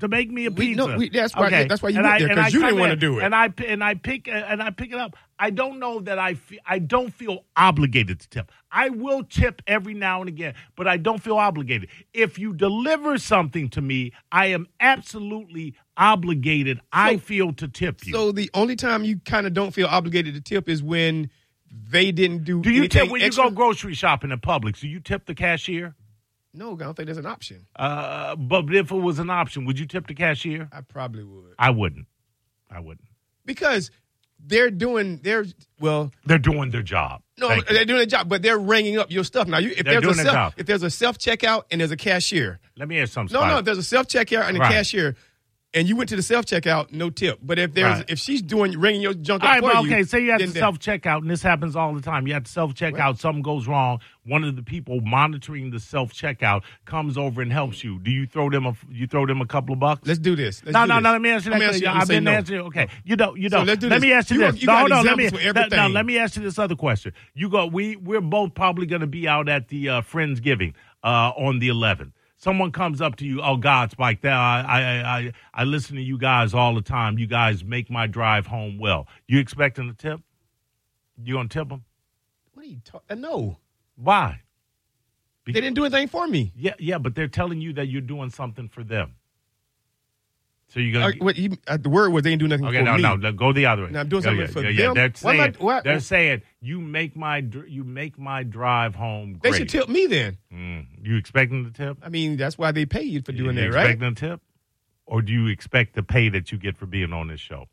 to 0.00 0.08
make 0.08 0.30
me 0.30 0.46
a 0.46 0.50
We- 0.50 0.68
pizza. 0.68 0.86
no, 0.88 0.96
we- 0.96 1.08
that's 1.08 1.34
why- 1.34 1.48
that's 1.64 1.82
why 1.82 1.88
you 1.88 1.96
and 1.96 2.04
went 2.04 2.14
I- 2.14 2.18
there, 2.18 2.28
and 2.28 2.36
'cause 2.38 2.44
I 2.54 2.56
you 2.56 2.62
didn't 2.64 2.78
wanna 2.78 2.96
do 2.96 3.18
it. 3.18 3.24
And 3.24 3.34
I 3.34 3.52
and 3.66 3.82
I 3.82 3.94
pick 3.94 4.28
and 4.28 4.62
I 4.62 4.70
pick 4.70 4.92
it 4.92 4.98
up. 4.98 5.16
I 5.38 5.50
don't 5.50 5.78
know 5.78 6.00
that 6.00 6.18
I 6.18 6.34
fe- 6.34 6.58
I 6.66 6.78
don't 6.78 7.12
feel 7.12 7.44
obligated 7.56 8.20
to 8.20 8.28
tip. 8.28 8.52
I 8.72 8.88
will 8.90 9.22
tip 9.24 9.62
every 9.66 9.94
now 9.94 10.20
and 10.20 10.28
again, 10.28 10.54
but 10.76 10.86
I 10.88 10.96
don't 10.96 11.22
feel 11.22 11.36
obligated. 11.36 11.88
If 12.14 12.38
you 12.38 12.52
deliver 12.54 13.18
something 13.18 13.68
to 13.70 13.80
me, 13.80 14.12
I 14.32 14.46
am 14.46 14.66
absolutely 14.80 15.74
obligated. 15.96 16.80
I 16.92 17.16
feel 17.18 17.52
to 17.54 17.68
tip 17.68 18.06
you. 18.06 18.12
So 18.12 18.32
the 18.32 18.50
only 18.54 18.76
time 18.76 19.04
you 19.04 19.18
kind 19.24 19.46
of 19.46 19.54
don't 19.54 19.72
feel 19.72 19.86
obligated 19.86 20.34
to 20.34 20.40
tip 20.40 20.68
is 20.68 20.82
when 20.82 21.30
they 21.70 22.12
didn't 22.12 22.44
do. 22.44 22.62
do 22.62 22.70
you 22.70 22.88
tip 22.88 23.10
when 23.10 23.20
extra? 23.22 23.44
you 23.44 23.50
go 23.50 23.54
grocery 23.56 23.94
shopping 23.94 24.30
in 24.30 24.38
public? 24.40 24.76
Do 24.78 24.88
you 24.88 25.00
tip 25.00 25.26
the 25.26 25.34
cashier? 25.34 25.94
No, 26.56 26.72
I 26.74 26.76
don't 26.78 26.94
think 26.94 27.06
there's 27.06 27.18
an 27.18 27.26
option. 27.26 27.66
Uh, 27.76 28.34
but 28.36 28.64
if 28.74 28.90
it 28.90 28.96
was 28.96 29.18
an 29.18 29.30
option, 29.30 29.64
would 29.66 29.78
you 29.78 29.86
tip 29.86 30.06
the 30.06 30.14
cashier? 30.14 30.68
I 30.72 30.80
probably 30.80 31.22
would 31.22 31.54
I 31.58 31.70
wouldn't. 31.70 32.06
I 32.70 32.80
wouldn't. 32.80 33.06
because 33.44 33.90
they're 34.44 34.70
doing 34.70 35.18
their 35.18 35.46
well. 35.80 36.12
They're 36.26 36.38
doing 36.38 36.70
their 36.70 36.82
job. 36.82 37.22
No, 37.38 37.48
Thank 37.48 37.66
they're 37.68 37.84
doing 37.84 38.02
a 38.02 38.06
job, 38.06 38.28
but 38.28 38.42
they're 38.42 38.58
ringing 38.58 38.98
up 38.98 39.10
your 39.10 39.24
stuff 39.24 39.46
now. 39.48 39.58
You, 39.58 39.70
if 39.70 39.84
They're 39.84 40.00
there's 40.00 40.12
a 40.12 40.16
their 40.16 40.24
self, 40.24 40.34
job. 40.34 40.52
if 40.56 40.66
there's 40.66 40.82
a 40.82 40.90
self 40.90 41.18
checkout 41.18 41.62
and 41.70 41.80
there's 41.80 41.90
a 41.90 41.96
cashier, 41.96 42.58
Let 42.76 42.88
me 42.88 43.00
ask 43.00 43.12
something. 43.12 43.32
no, 43.38 43.46
no, 43.46 43.58
if 43.58 43.64
there's 43.64 43.78
a 43.78 43.82
self 43.82 44.06
checkout 44.08 44.46
and 44.48 44.56
a 44.56 44.60
Right. 44.60 44.72
cashier, 44.72 45.16
and 45.76 45.86
you 45.88 45.94
went 45.94 46.08
to 46.08 46.16
the 46.16 46.22
self 46.22 46.46
checkout, 46.46 46.90
no 46.90 47.10
tip. 47.10 47.38
But 47.42 47.58
if 47.58 47.74
there's 47.74 47.98
Right. 47.98 48.04
if 48.10 48.18
she's 48.18 48.40
doing 48.40 48.78
ringing 48.80 49.02
your 49.02 49.12
junk 49.14 49.42
All 49.42 49.48
up 49.48 49.54
right, 49.54 49.60
for 49.62 49.74
but 49.74 49.84
you, 49.84 49.92
okay, 49.92 50.02
say 50.04 50.24
you 50.24 50.30
have 50.32 50.40
to 50.40 50.48
self 50.48 50.78
checkout, 50.78 51.18
and 51.18 51.30
this 51.30 51.42
happens 51.42 51.76
all 51.76 51.94
the 51.94 52.00
time. 52.00 52.26
You 52.26 52.32
have 52.34 52.44
to 52.44 52.50
self 52.50 52.74
checkout, 52.74 53.18
something 53.18 53.42
goes 53.42 53.68
wrong. 53.68 54.00
One 54.24 54.42
of 54.42 54.56
the 54.56 54.62
people 54.62 55.00
monitoring 55.02 55.70
the 55.70 55.78
self 55.78 56.12
checkout 56.12 56.62
comes 56.86 57.16
over 57.18 57.42
and 57.42 57.52
helps 57.52 57.84
you. 57.84 57.98
Do 58.00 58.10
you 58.10 58.26
throw 58.26 58.48
them 58.50 58.66
a 58.66 58.74
you 58.90 59.06
throw 59.06 59.26
them 59.26 59.40
a 59.42 59.46
couple 59.46 59.74
of 59.74 59.78
bucks? 59.80 60.08
Let's 60.08 60.18
do 60.18 60.34
this. 60.34 60.64
Let's 60.64 60.72
no, 60.72 60.84
do 60.84 60.88
no, 60.88 60.94
this. 60.96 61.02
no. 61.04 61.12
Let 61.12 61.20
me 61.20 61.30
answer 61.30 61.50
that. 61.50 61.54
I'm 61.56 61.60
gonna 61.60 61.70
question. 61.72 61.84
you, 61.84 61.90
I'm 61.90 62.00
I've 62.00 62.08
been 62.08 62.24
no. 62.24 62.30
answering. 62.32 62.60
Okay, 62.62 62.88
you 63.04 63.16
don't. 63.16 63.38
You 63.38 63.48
don't. 63.50 63.78
do 63.78 63.88
let 63.88 64.00
me 64.00 64.12
ask 64.12 64.30
you, 64.30 64.40
You 64.40 64.50
this. 64.50 64.62
you 64.62 64.66
no, 64.66 64.72
got 64.72 64.88
no. 64.88 65.02
Let 65.02 65.16
me. 65.18 65.24
examples 65.26 65.68
for 65.68 65.76
no, 65.76 65.88
no, 65.88 65.94
let 65.94 66.06
me 66.06 66.18
ask 66.18 66.36
you 66.36 66.42
this 66.42 66.58
other 66.58 66.74
question. 66.74 67.12
You 67.34 67.50
go. 67.50 67.66
We 67.66 67.96
we're 67.96 68.20
both 68.22 68.54
probably 68.54 68.86
going 68.86 69.02
to 69.02 69.06
be 69.06 69.28
out 69.28 69.48
at 69.48 69.68
the 69.68 69.90
uh, 69.90 70.00
Friendsgiving 70.00 70.72
uh, 71.04 71.32
on 71.36 71.58
the 71.58 71.68
11th. 71.68 72.12
Someone 72.46 72.70
comes 72.70 73.00
up 73.00 73.16
to 73.16 73.26
you, 73.26 73.42
oh 73.42 73.56
God, 73.56 73.90
Spike, 73.90 74.20
that 74.20 74.32
I, 74.32 74.60
I 74.68 75.18
I 75.18 75.32
I 75.52 75.64
listen 75.64 75.96
to 75.96 76.00
you 76.02 76.16
guys 76.16 76.54
all 76.54 76.76
the 76.76 76.80
time. 76.80 77.18
You 77.18 77.26
guys 77.26 77.64
make 77.64 77.90
my 77.90 78.06
drive 78.06 78.46
home 78.46 78.78
well. 78.78 79.08
You 79.26 79.40
expecting 79.40 79.88
a 79.88 79.94
tip? 79.94 80.20
You 81.24 81.34
gonna 81.34 81.48
tip 81.48 81.68
them? 81.68 81.82
What 82.54 82.64
are 82.64 82.68
you 82.68 82.80
talking? 82.84 83.04
Uh, 83.10 83.14
no, 83.16 83.58
Why? 83.96 84.42
they 85.44 85.54
didn't 85.54 85.74
do 85.74 85.86
anything 85.86 86.06
for 86.06 86.28
me. 86.28 86.52
Yeah, 86.54 86.74
yeah, 86.78 86.98
but 86.98 87.16
they're 87.16 87.26
telling 87.26 87.60
you 87.60 87.72
that 87.72 87.88
you're 87.88 88.00
doing 88.00 88.30
something 88.30 88.68
for 88.68 88.84
them. 88.84 89.16
So 90.68 90.80
you're 90.80 90.92
gonna 90.92 91.06
Uh, 91.14 91.24
what, 91.24 91.36
you, 91.36 91.56
uh, 91.68 91.76
the 91.76 91.88
word 91.88 92.10
was 92.12 92.24
they 92.24 92.30
didn't 92.30 92.40
do 92.40 92.48
nothing 92.48 92.66
okay? 92.66 92.78
for 92.78 92.84
No, 92.84 92.96
me. 92.96 93.02
no, 93.02 93.16
no, 93.16 93.32
go 93.32 93.52
the 93.52 93.66
other 93.66 93.84
way. 93.84 93.90
No, 93.92 94.00
I'm 94.00 94.08
doing 94.08 94.22
Go, 94.22 94.28
something 94.28 94.40
yeah, 94.46 94.52
for 94.52 94.62
yeah, 94.62 94.68
yeah. 94.70 94.82
them. 94.86 94.94
They're 94.94 95.12
Why 95.22 95.34
am 95.34 95.40
I- 95.40 95.52
saying 95.52 95.82
they're 95.84 96.00
saying 96.00 96.42
you 96.60 96.80
make 96.80 97.16
my 97.16 97.40
dr- 97.40 97.68
you 97.68 97.84
make 97.84 98.18
my 98.18 98.42
drive 98.42 98.94
home 98.96 99.38
They 99.42 99.52
should 99.52 99.68
tip 99.68 99.88
me 99.88 100.06
then. 100.06 100.38
Mm. 100.52 100.86
You 101.02 101.16
expecting 101.16 101.62
the 101.64 101.70
tip? 101.70 101.98
I 102.02 102.08
mean, 102.08 102.36
that's 102.36 102.58
why 102.58 102.72
they 102.72 102.84
pay 102.84 103.02
you 103.04 103.22
for 103.22 103.32
doing 103.32 103.56
you 103.56 103.62
that, 103.70 103.74
right? 103.76 103.90
Expecting 103.90 104.08
a 104.08 104.14
tip, 104.32 104.40
or 105.06 105.22
do 105.22 105.32
you 105.32 105.46
expect 105.46 105.94
the 105.94 106.02
pay 106.02 106.28
that 106.30 106.50
you 106.50 106.58
get 106.58 106.76
for 106.76 106.86
being 106.86 107.12
on 107.12 107.28
this 107.28 107.40
show? 107.40 107.68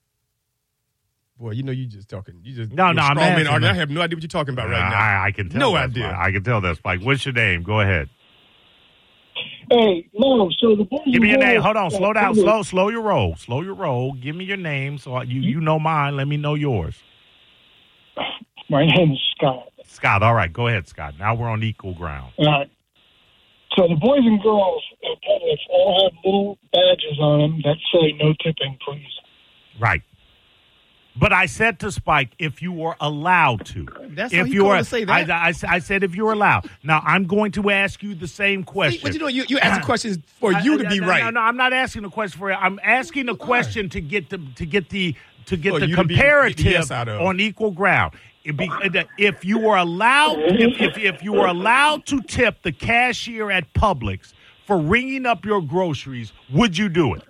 Boy, 1.39 1.51
you 1.51 1.63
know 1.63 1.71
you're 1.71 1.89
just 1.89 2.09
talking. 2.09 2.35
You 2.43 2.55
just 2.55 2.71
No, 2.71 2.91
no, 2.91 3.01
I'm 3.01 3.17
asking 3.17 3.47
I 3.47 3.73
have 3.73 3.89
no 3.89 4.01
idea 4.01 4.15
what 4.17 4.21
you're 4.23 4.27
talking 4.29 4.53
about 4.53 4.69
right 4.69 4.87
now. 4.89 4.95
I, 4.99 5.25
I 5.27 5.31
can 5.31 5.49
tell. 5.49 5.59
No 5.59 5.75
idea. 5.75 6.15
I 6.15 6.31
can 6.31 6.43
tell 6.43 6.61
that, 6.61 6.77
Spike. 6.77 7.01
What's 7.01 7.25
your 7.25 7.33
name? 7.33 7.63
Go 7.63 7.81
ahead. 7.81 8.07
Hey, 9.71 10.07
no. 10.13 10.49
So 10.59 10.75
the 10.75 10.83
boys 10.83 11.01
Give 11.11 11.21
me 11.21 11.29
your 11.29 11.39
name. 11.39 11.61
Hold 11.61 11.77
on. 11.77 11.91
Slow 11.91 12.13
down. 12.13 12.35
Slow, 12.35 12.63
slow 12.63 12.89
your 12.89 13.01
roll. 13.01 13.35
Slow 13.35 13.61
your 13.61 13.73
roll. 13.73 14.13
Give 14.13 14.35
me 14.35 14.45
your 14.45 14.57
name 14.57 14.97
so 14.97 15.15
I, 15.15 15.23
you 15.23 15.41
you 15.41 15.59
know 15.59 15.79
mine. 15.79 16.15
Let 16.15 16.27
me 16.27 16.37
know 16.37 16.55
yours. 16.55 16.95
My 18.69 18.85
name 18.85 19.11
is 19.11 19.19
Scott. 19.35 19.69
Scott. 19.85 20.23
All 20.23 20.33
right. 20.33 20.51
Go 20.51 20.67
ahead, 20.67 20.87
Scott. 20.87 21.15
Now 21.19 21.35
we're 21.35 21.49
on 21.49 21.63
equal 21.63 21.93
ground. 21.93 22.33
All 22.37 22.45
right. 22.45 22.69
So 23.77 23.87
the 23.87 23.95
boys 23.95 24.19
and 24.21 24.41
girls 24.41 24.83
at 25.03 25.17
Publix 25.27 25.57
all 25.71 26.03
have 26.03 26.13
little 26.23 26.57
badges 26.71 27.19
on 27.19 27.39
them 27.41 27.61
that 27.63 27.77
say 27.91 28.11
"No 28.21 28.33
tipping, 28.43 28.77
please." 28.85 29.01
Right. 29.79 30.03
But 31.23 31.31
I 31.31 31.45
said 31.45 31.79
to 31.79 31.89
Spike, 31.89 32.31
if 32.37 32.61
you 32.61 32.73
were 32.73 32.97
allowed 32.99 33.65
to, 33.67 33.87
That's 34.09 34.33
if 34.33 34.49
you 34.49 34.63
called 34.63 34.71
were, 34.71 34.77
to 34.79 34.83
say 34.83 35.05
that. 35.05 35.31
I, 35.31 35.47
I, 35.51 35.75
I 35.75 35.79
said 35.79 36.03
if 36.03 36.17
you 36.17 36.25
were 36.25 36.33
allowed. 36.33 36.69
Now 36.83 37.01
I'm 37.05 37.27
going 37.27 37.53
to 37.53 37.71
ask 37.71 38.03
you 38.03 38.13
the 38.13 38.27
same 38.27 38.65
question. 38.65 38.99
But 39.01 39.13
you 39.13 39.19
know, 39.19 39.27
you, 39.27 39.45
you 39.47 39.57
ask 39.59 39.81
questions 39.85 40.17
for 40.25 40.51
you 40.51 40.79
to 40.79 40.85
I- 40.85 40.89
be 40.89 40.99
no, 40.99 41.07
right. 41.07 41.23
No, 41.23 41.29
no, 41.29 41.39
I'm 41.39 41.55
not 41.55 41.71
asking 41.71 42.03
a 42.03 42.09
question 42.09 42.37
for 42.37 42.51
you. 42.51 42.57
I'm 42.57 42.77
asking 42.83 43.29
a 43.29 43.37
question 43.37 43.87
to 43.91 44.01
get 44.01 44.31
the 44.31 44.37
to 44.55 44.65
get 44.65 44.89
the 44.89 45.15
to 45.45 45.55
get 45.55 45.71
For 45.71 45.79
the 45.79 45.87
you 45.87 45.95
to 45.95 46.03
be- 46.03 46.15
comparative 46.15 46.65
yes 46.65 46.91
on 46.91 47.39
equal 47.39 47.71
ground. 47.71 48.15
Be- 48.43 48.69
if 49.17 49.45
you 49.45 49.59
were 49.59 49.77
allowed, 49.77 50.39
if, 50.39 50.81
if, 50.81 50.97
if 50.97 51.23
you 51.23 51.31
were 51.31 51.47
allowed 51.47 52.05
to 52.07 52.21
tip 52.23 52.63
the 52.63 52.73
cashier 52.73 53.49
at 53.49 53.73
Publix 53.73 54.33
for 54.67 54.77
ringing 54.77 55.25
up 55.25 55.45
your 55.45 55.61
groceries, 55.61 56.33
would 56.51 56.77
you 56.77 56.89
do 56.89 57.13
it? 57.13 57.23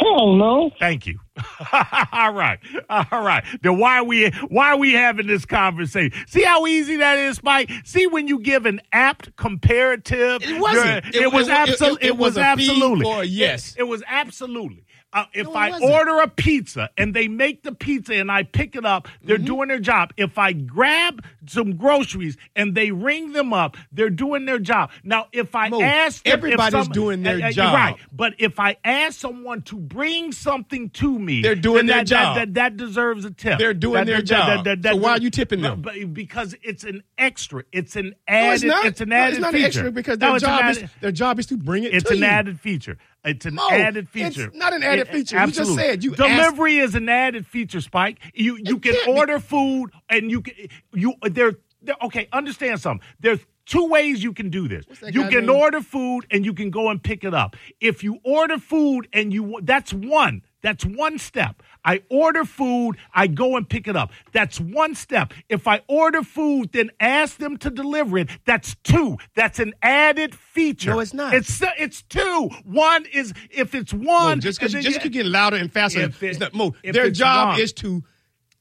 Hell 0.00 0.36
no. 0.36 0.70
Thank 0.78 1.06
you. 1.06 1.20
All 2.12 2.32
right. 2.32 2.58
All 2.88 3.06
right. 3.22 3.42
Then 3.62 3.78
why 3.78 3.98
are 3.98 4.04
we 4.04 4.30
why 4.48 4.68
are 4.68 4.76
we 4.76 4.92
having 4.92 5.26
this 5.26 5.44
conversation? 5.44 6.12
See 6.28 6.42
how 6.44 6.66
easy 6.66 6.96
that 6.96 7.18
is, 7.18 7.42
Mike? 7.42 7.70
See 7.84 8.06
when 8.06 8.28
you 8.28 8.38
give 8.38 8.66
an 8.66 8.80
apt 8.92 9.34
comparative. 9.36 10.42
It 10.42 10.60
wasn't. 10.60 11.06
It, 11.06 11.16
It- 11.16 11.32
was 11.32 11.48
it- 11.48 11.52
absolutely. 11.54 12.06
it- 12.06 12.10
It, 12.10 12.16
was 12.16 12.34
was 12.34 12.38
absolutely. 12.38 13.26
yes. 13.28 13.74
It, 13.74 13.80
it 13.80 13.84
was 13.84 14.02
absolutely. 14.06 14.84
Uh, 15.14 15.26
if 15.32 15.46
No, 15.46 15.54
I 15.54 15.78
order 15.80 16.18
a 16.20 16.28
pizza 16.28 16.90
and 16.98 17.14
they 17.14 17.28
make 17.28 17.62
the 17.62 17.70
pizza 17.72 18.14
and 18.16 18.32
I 18.32 18.42
pick 18.42 18.74
it 18.74 18.84
up, 18.84 19.06
they're 19.22 19.36
Mm-hmm. 19.36 19.44
doing 19.46 19.68
their 19.68 19.78
job. 19.78 20.12
If 20.16 20.38
I 20.38 20.52
grab 20.52 21.24
some 21.46 21.76
groceries 21.76 22.36
and 22.56 22.74
they 22.74 22.90
ring 22.90 23.32
them 23.32 23.52
up, 23.52 23.76
they're 23.92 24.10
doing 24.10 24.44
their 24.44 24.58
job. 24.58 24.90
Now, 25.04 25.28
if 25.32 25.54
I 25.54 25.68
ask 25.68 26.24
them, 26.24 26.32
if 26.32 26.38
everybody's 26.38 26.84
some- 26.86 26.92
doing 26.92 27.22
their 27.22 27.36
uh, 27.44 27.48
uh, 27.48 27.52
job. 27.52 27.74
right? 27.74 27.96
But 28.12 28.34
if 28.38 28.58
I 28.58 28.76
ask 28.84 29.20
someone 29.20 29.62
to 29.62 29.76
bring 29.76 30.32
something 30.32 30.90
to 30.90 31.16
me, 31.18 31.42
They're 31.42 31.54
doing 31.54 31.86
their 31.86 31.98
that, 31.98 32.06
job. 32.08 32.36
That, 32.36 32.54
that, 32.54 32.76
that 32.76 32.76
deserves 32.76 33.24
a 33.24 33.30
tip. 33.30 33.58
They're 33.60 33.72
doing 33.72 34.06
their 34.06 34.20
job. 34.22 34.66
So 34.84 34.96
why 34.96 35.10
are 35.12 35.18
you 35.18 35.30
tipping 35.30 35.60
them? 35.62 35.84
Because 36.12 36.56
it's 36.62 36.82
an 36.82 37.04
extra. 37.18 37.62
It's 37.70 37.94
an 37.94 38.06
no, 38.06 38.12
added. 38.26 38.54
it's 38.54 38.64
not. 38.64 38.86
It's 38.86 39.00
an 39.00 39.08
No, 39.10 39.16
added 39.16 39.32
it's 39.34 39.40
not 39.42 39.52
feature. 39.52 39.66
extra 39.66 39.92
because 39.92 40.18
No, 40.18 40.30
their 40.30 40.38
job 40.40 40.60
added- 40.62 40.82
is 40.84 40.90
their 41.00 41.12
job 41.12 41.38
is 41.38 41.46
to 41.46 41.56
bring 41.56 41.84
it 41.84 41.94
it's 41.94 42.10
an 42.10 42.18
you. 42.18 42.24
added 42.24 42.58
feature. 42.58 42.98
It's 43.24 43.46
an 43.46 43.54
No, 43.54 43.68
added 43.70 44.08
it's 44.14 44.36
feature. 44.36 44.50
not 44.54 44.72
an 44.74 44.82
added 44.82 45.08
feature. 45.08 45.38
You 45.40 45.50
just 45.50 45.74
said 45.74 46.04
you 46.04 46.14
delivery 46.14 46.78
is 46.78 46.94
an 46.94 47.08
added 47.08 47.46
feature. 47.46 47.80
Spike. 47.80 48.18
You 48.34 48.56
you 48.56 48.76
It 48.76 48.82
can 48.82 48.92
can't 48.94 49.06
be. 49.06 49.12
order 49.12 49.38
food 49.40 49.90
and 50.10 50.30
you 50.30 50.42
can 50.42 50.54
you 50.92 51.14
there. 51.22 51.52
okay, 52.02 52.28
understand 52.32 52.80
something. 52.80 53.06
There's 53.20 53.40
two 53.66 53.86
ways 53.86 54.22
you 54.22 54.32
can 54.34 54.50
do 54.50 54.68
this. 54.68 54.84
You 55.10 55.22
can 55.28 55.46
name? 55.46 55.50
order 55.56 55.80
food 55.80 56.26
and 56.30 56.44
you 56.44 56.52
can 56.52 56.70
go 56.70 56.90
and 56.90 57.02
pick 57.02 57.24
it 57.24 57.32
up. 57.34 57.56
If 57.80 58.04
you 58.04 58.18
order 58.24 58.58
food 58.58 59.08
and 59.12 59.32
you 59.32 59.58
that's 59.62 59.92
one. 59.92 60.42
That's 60.64 60.84
one 60.84 61.18
step. 61.18 61.62
I 61.84 62.02
order 62.08 62.46
food, 62.46 62.96
I 63.12 63.26
go 63.26 63.56
and 63.58 63.68
pick 63.68 63.86
it 63.86 63.94
up. 63.96 64.10
That's 64.32 64.58
one 64.58 64.94
step. 64.94 65.34
If 65.50 65.68
I 65.68 65.82
order 65.88 66.22
food, 66.22 66.72
then 66.72 66.90
ask 66.98 67.36
them 67.36 67.58
to 67.58 67.68
deliver 67.70 68.16
it. 68.16 68.30
That's 68.46 68.74
two. 68.82 69.18
That's 69.36 69.58
an 69.58 69.74
added 69.82 70.34
feature. 70.34 70.92
No, 70.92 71.00
it's 71.00 71.12
not. 71.12 71.34
It's 71.34 71.62
uh, 71.62 71.68
it's 71.78 72.00
two. 72.00 72.48
One 72.64 73.04
is 73.12 73.34
if 73.50 73.74
it's 73.74 73.92
one. 73.92 74.38
Mo, 74.38 74.40
just 74.40 74.58
because 74.58 74.72
and 74.74 74.82
just 74.82 74.96
then 74.96 75.02
keep 75.02 75.12
getting 75.12 75.30
louder 75.32 75.58
and 75.58 75.70
faster. 75.70 76.00
It- 76.00 76.22
it's 76.22 76.40
not, 76.40 76.54
Mo, 76.54 76.72
their 76.82 77.10
job 77.10 77.48
wrong. 77.50 77.60
is 77.60 77.74
to 77.74 78.02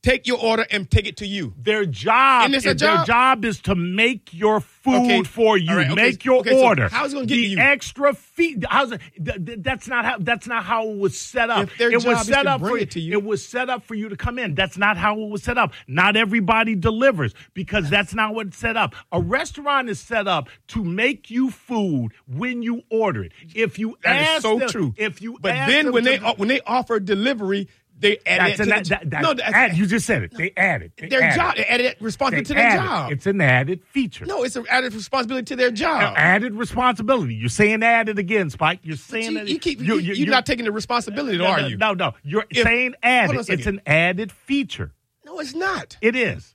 take 0.03 0.27
your 0.27 0.37
order 0.37 0.65
and 0.69 0.89
take 0.91 1.07
it 1.07 1.17
to 1.17 1.25
you. 1.25 1.53
Their 1.57 1.85
job, 1.85 2.45
And 2.45 2.53
it's 2.55 2.65
a 2.65 2.71
is- 2.71 2.81
their 2.81 2.97
job? 2.97 3.07
job 3.07 3.45
is 3.45 3.59
to 3.61 3.73
make 3.73 4.33
your 4.33 4.59
food 4.59 4.95
Okay. 5.05 5.23
for 5.23 5.57
you. 5.57 5.73
Right, 5.75 5.85
okay. 5.89 5.95
Make 5.95 6.25
your 6.25 6.39
Okay, 6.41 6.51
so 6.51 6.63
order. 6.63 6.89
how's 6.89 7.13
it 7.13 7.15
gonna 7.15 7.25
get 7.25 7.35
the 7.35 7.41
you? 7.41 7.57
extra 7.57 8.13
fee? 8.13 8.57
How's 8.69 8.91
it? 8.91 9.01
th- 9.23 9.45
th- 9.45 9.59
that's 9.61 9.87
not 9.87 10.03
how. 10.05 10.17
That's 10.19 10.45
not 10.45 10.65
how 10.65 10.87
it 10.89 10.97
was 10.97 11.17
set 11.19 11.49
up. 11.49 11.63
If 11.63 11.77
their 11.77 11.89
it 11.89 12.01
job 12.01 12.05
was 12.05 12.21
is 12.21 12.27
set 12.27 12.43
to 12.43 12.51
up 12.51 12.59
bring 12.61 12.73
for 12.73 12.77
it 12.79 12.91
to 12.91 12.99
you- 12.99 13.13
It 13.13 13.23
was 13.23 13.45
set 13.45 13.69
up 13.69 13.85
for 13.85 13.95
you 13.95 14.09
to 14.09 14.17
come 14.17 14.37
in. 14.37 14.55
That's 14.55 14.77
not 14.77 14.97
how 14.97 15.17
it 15.21 15.29
was 15.29 15.41
set 15.41 15.57
up. 15.57 15.73
Not 15.87 16.17
everybody 16.17 16.75
delivers 16.75 17.33
because 17.53 17.89
that's 17.89 18.13
not 18.13 18.35
what's 18.35 18.57
set 18.57 18.75
up. 18.75 18.93
A 19.13 19.21
restaurant 19.21 19.89
is 19.89 19.99
set 20.01 20.27
up 20.27 20.49
to 20.67 20.83
make 20.83 21.31
you 21.31 21.49
food 21.49 22.11
when 22.27 22.61
you 22.61 22.81
order 22.89 23.23
it. 23.23 23.31
If 23.55 23.79
you 23.79 23.97
That 24.03 24.21
is 24.21 24.27
ask 24.27 24.41
so 24.41 24.59
them- 24.59 24.69
true. 24.69 24.93
If 24.97 25.21
you 25.21 25.37
but 25.41 25.53
then 25.67 25.93
when 25.93 26.03
to- 26.03 26.09
they 26.09 26.17
when 26.17 26.49
they 26.49 26.59
offer 26.61 26.99
delivery, 26.99 27.69
they 27.99 28.17
added 28.25 28.57
that's 28.57 28.89
that, 28.89 28.99
that, 29.01 29.09
that, 29.11 29.21
no, 29.21 29.33
that's 29.33 29.53
add, 29.53 29.77
you 29.77 29.85
just 29.85 30.05
said 30.05 30.23
it. 30.23 30.33
They 30.35 30.51
added 30.57 30.91
They 30.97 31.07
their 31.07 31.21
added. 31.23 31.35
job. 31.37 31.55
They 31.55 31.63
added 31.65 31.85
that 31.85 31.99
They 31.99 32.05
responsibility 32.05 32.45
to 32.47 32.53
their 32.53 32.67
added. 32.67 32.83
job. 32.85 33.11
It's 33.13 33.25
an 33.27 33.39
added 33.41 33.83
feature. 33.85 34.25
no, 34.25 34.43
it's 34.43 34.55
an 34.55 34.65
added 34.69 34.93
responsibility 34.93 35.45
to 35.45 35.55
their 35.55 35.71
job. 35.71 36.13
added 36.17 36.53
responsibility. 36.53 37.35
You're 37.35 37.49
saying 37.49 37.81
added 37.83 38.19
again, 38.19 38.49
Spike. 38.49 38.79
You're 38.83 38.97
saying 38.97 39.31
you, 39.31 39.37
that 39.39 39.47
you 39.47 39.59
keep 39.59 39.79
you- 39.79 39.99
you, 39.99 40.13
you- 40.13 40.25
are 40.25 40.31
not 40.31 40.45
taking 40.45 40.65
the 40.65 40.71
responsibility, 40.71 41.37
no, 41.37 41.45
are 41.45 41.61
no, 41.61 41.67
you? 41.67 41.77
No, 41.77 41.93
no. 41.93 42.13
You're 42.23 42.45
If- 42.49 42.63
saying 42.63 42.95
hold 43.03 43.29
on 43.29 43.35
a 43.35 43.39
added. 43.39 43.49
It's 43.49 43.67
an 43.67 43.81
added 43.85 44.31
feature. 44.31 44.91
No, 45.25 45.39
it's 45.39 45.55
not. 45.55 45.97
It 46.01 46.15
is. 46.15 46.52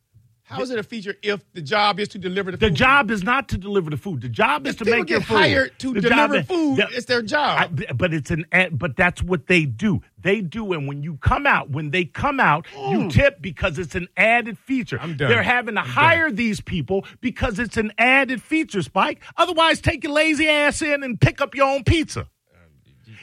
How 0.49 0.63
is 0.63 0.71
it 0.71 0.79
a 0.79 0.83
feature 0.83 1.15
if 1.23 1.45
the 1.53 1.61
job 1.61 2.01
is 2.01 2.09
to 2.09 2.19
deliver 2.19 2.51
the 2.51 2.57
The 2.57 2.67
food? 2.69 2.73
The 2.73 2.77
job 2.79 3.11
is 3.11 3.23
not 3.23 3.49
to 3.51 3.59
deliver 3.59 3.91
the 3.91 3.99
food. 3.99 4.23
The 4.23 4.31
job 4.31 4.67
is 4.67 4.77
to 4.77 4.85
people 4.87 5.01
make 5.01 5.11
your 5.11 5.19
get 5.19 5.29
food. 5.29 5.35
hired 5.37 5.79
to 5.81 5.93
The 5.93 6.01
deliver 6.01 6.37
job- 6.39 6.47
food, 6.47 6.77
the- 6.79 6.89
it's 6.97 7.05
their 7.07 7.21
job. 7.23 7.75
I- 7.89 7.93
but 7.93 8.15
it's 8.15 8.31
an 8.31 8.47
but 8.73 8.97
that's 8.97 9.23
what 9.23 9.47
they 9.47 9.67
do. 9.67 10.01
They 10.21 10.41
do, 10.41 10.73
and 10.73 10.89
when 10.89 11.03
you 11.03 11.19
come 11.19 11.47
out, 11.47 11.71
when 11.71 11.91
they 11.91 12.05
come 12.07 12.41
out, 12.41 12.67
you 12.91 13.09
tip 13.11 13.41
because 13.43 13.79
it's 13.79 13.95
an 13.95 14.09
added 14.17 14.59
feature. 14.59 14.97
Mm. 14.99 15.03
I'm 15.05 15.17
done. 15.17 15.29
They're 15.31 15.43
having 15.43 15.75
to 15.75 15.83
hire 15.83 16.31
these 16.33 16.61
people 16.61 17.05
because 17.21 17.59
it's 17.59 17.77
an 17.77 17.93
added 17.99 18.43
feature, 18.43 18.83
Spike. 18.83 19.21
Otherwise, 19.37 19.81
take 19.81 20.03
your 20.03 20.13
lazy 20.15 20.49
ass 20.49 20.81
in 20.83 21.03
and 21.03 21.21
pick 21.21 21.41
up 21.41 21.55
your 21.55 21.69
own 21.69 21.85
pizza. 21.85 22.27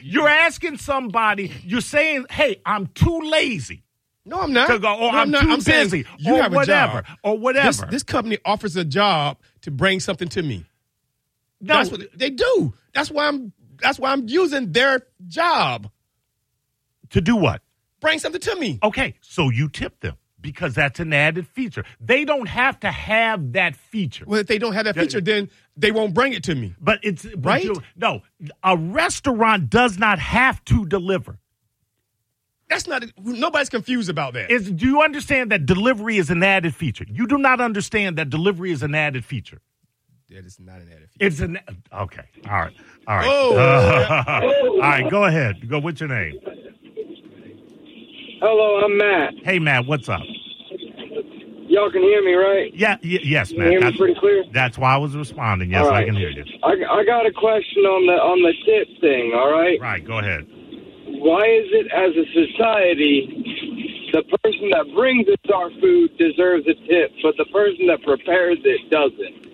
You're 0.00 0.28
asking 0.28 0.76
somebody. 0.78 1.50
You're 1.64 1.80
saying, 1.80 2.26
"Hey, 2.30 2.60
I'm 2.64 2.86
too 2.88 3.20
lazy." 3.22 3.82
No, 4.26 4.40
I'm 4.40 4.52
not. 4.52 4.68
or 4.70 4.74
oh, 4.74 4.78
No, 4.80 5.08
I'm 5.08 5.30
not. 5.30 5.42
too 5.44 5.50
I'm 5.52 5.60
busy, 5.60 6.04
you 6.18 6.34
or 6.34 6.42
have 6.42 6.52
a 6.52 6.56
whatever, 6.56 6.98
oh, 6.98 7.02
job. 7.02 7.18
or 7.22 7.38
whatever. 7.38 7.66
This, 7.68 7.80
this 7.90 8.02
company 8.02 8.38
offers 8.44 8.76
a 8.76 8.84
job 8.84 9.38
to 9.62 9.70
bring 9.70 10.00
something 10.00 10.28
to 10.28 10.42
me. 10.42 10.66
No, 11.60 11.74
That's 11.76 11.90
what 11.90 12.02
they 12.18 12.30
do. 12.30 12.74
That's 12.92 13.10
why 13.10 13.28
I'm. 13.28 13.52
That's 13.80 13.98
why 13.98 14.12
I'm 14.12 14.28
using 14.28 14.72
their 14.72 15.02
job. 15.26 15.90
to 17.10 17.20
do 17.20 17.36
what? 17.36 17.62
Bring 18.00 18.18
something 18.18 18.40
to 18.40 18.56
me. 18.56 18.78
Okay, 18.82 19.14
so 19.20 19.48
you 19.50 19.68
tip 19.68 20.00
them 20.00 20.16
because 20.40 20.74
that's 20.74 21.00
an 21.00 21.12
added 21.12 21.46
feature. 21.48 21.84
They 22.00 22.24
don't 22.24 22.48
have 22.48 22.78
to 22.80 22.90
have 22.90 23.52
that 23.52 23.74
feature. 23.76 24.24
Well, 24.26 24.40
if 24.40 24.46
they 24.46 24.58
don't 24.58 24.74
have 24.74 24.84
that 24.84 24.94
feature, 24.96 25.20
then 25.20 25.50
they 25.76 25.90
won't 25.92 26.14
bring 26.14 26.32
it 26.34 26.44
to 26.44 26.54
me. 26.54 26.74
But 26.80 27.00
it's 27.02 27.24
but 27.24 27.44
Right? 27.44 27.64
you- 27.64 27.82
no, 27.96 28.20
a 28.62 28.76
restaurant 28.76 29.70
does 29.70 29.98
not 29.98 30.18
have 30.18 30.64
to 30.66 30.84
deliver. 30.86 31.38
That's 32.68 32.86
not. 32.88 33.04
Nobody's 33.22 33.68
confused 33.68 34.10
about 34.10 34.34
that. 34.34 34.50
Is 34.50 34.70
do 34.70 34.86
you 34.86 35.00
understand 35.02 35.50
that 35.52 35.66
delivery 35.66 36.18
is 36.18 36.30
an 36.30 36.42
added 36.42 36.74
feature? 36.74 37.04
You 37.08 37.26
do 37.26 37.38
not 37.38 37.60
understand 37.60 38.18
that 38.18 38.28
delivery 38.30 38.72
is 38.72 38.82
an 38.82 38.94
added 38.94 39.24
feature. 39.24 39.60
that 40.30 40.44
is 40.44 40.58
not 40.58 40.76
an 40.80 40.88
added 40.90 41.08
feature. 41.10 41.26
It's 41.26 41.40
an 41.40 41.58
okay. 41.92 42.24
All 42.48 42.58
right. 42.58 42.74
All 43.06 43.16
right. 43.16 43.26
Oh. 43.28 43.56
all 44.74 44.78
right. 44.80 45.08
Go 45.10 45.24
ahead. 45.24 45.68
Go. 45.68 45.78
What's 45.78 46.00
your 46.00 46.08
name? 46.08 46.40
Hello, 48.40 48.84
I'm 48.84 48.96
Matt. 48.98 49.34
Hey, 49.44 49.58
Matt. 49.58 49.86
What's 49.86 50.08
up? 50.08 50.20
Y'all 51.68 51.90
can 51.90 52.02
hear 52.02 52.22
me, 52.24 52.32
right? 52.34 52.72
Yeah. 52.74 52.96
Y- 53.02 53.18
yes, 53.22 53.48
Can 53.48 53.56
you 53.56 53.62
Matt. 53.62 53.70
hear 53.70 53.80
me 53.80 53.84
That's, 53.86 53.96
pretty 53.98 54.14
clear? 54.20 54.44
that's 54.52 54.78
why 54.78 54.94
I 54.94 54.96
was 54.98 55.16
responding. 55.16 55.70
Yes, 55.70 55.84
All 55.86 55.92
I 55.92 56.04
can 56.04 56.14
hear 56.14 56.30
you. 56.30 56.44
I, 56.62 56.72
I 57.00 57.04
got 57.04 57.26
a 57.26 57.32
question 57.32 57.82
on 57.84 58.06
the 58.06 58.12
on 58.14 58.42
the 58.42 58.52
tip 58.64 59.00
thing. 59.00 59.32
All 59.34 59.50
right. 59.52 59.80
Right. 59.80 60.04
Go 60.04 60.18
ahead. 60.18 60.46
Why 61.26 61.42
is 61.42 61.66
it, 61.72 61.90
as 61.90 62.14
a 62.14 62.24
society, 62.46 63.26
the 64.12 64.22
person 64.22 64.70
that 64.70 64.86
brings 64.94 65.26
us 65.26 65.34
our 65.52 65.70
food 65.80 66.16
deserves 66.18 66.68
a 66.68 66.74
tip, 66.86 67.10
but 67.20 67.36
the 67.36 67.46
person 67.46 67.88
that 67.88 68.00
prepares 68.04 68.58
it 68.62 68.88
doesn't? 68.90 69.44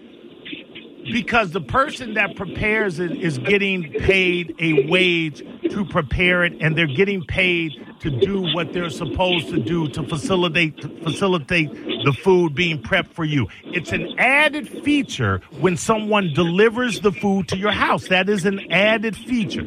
Because 1.11 1.53
the 1.53 1.63
person 1.63 2.13
that 2.13 2.37
prepares 2.37 3.01
it 3.01 3.13
is 3.13 3.39
getting 3.39 3.91
paid 3.91 4.55
a 4.59 4.87
wage 4.87 5.39
to 5.71 5.87
prepare 5.87 6.45
it, 6.45 6.53
and 6.61 6.77
they're 6.77 6.87
getting 6.87 7.25
paid 7.25 7.73
to 8.01 8.11
do 8.11 8.43
what 8.53 8.75
they're 8.75 8.91
supposed 8.91 9.49
to 9.49 9.59
do 9.59 9.89
to 9.89 10.03
facilitate 10.03 10.77
to 10.83 10.89
facilitate 11.03 11.73
the 11.73 12.13
food 12.23 12.55
being 12.55 12.83
prepped 12.83 13.15
for 13.15 13.25
you. 13.25 13.49
It's 13.65 13.93
an 13.93 14.19
added 14.19 14.69
feature 14.85 15.41
when 15.59 15.79
someone 15.79 16.35
delivers 16.35 17.01
the 17.01 17.13
food 17.13 17.49
to 17.49 17.57
your 17.57 17.73
house. 17.73 18.09
That 18.09 18.29
is 18.29 18.45
an 18.45 18.71
added 18.71 19.17
feature. 19.17 19.67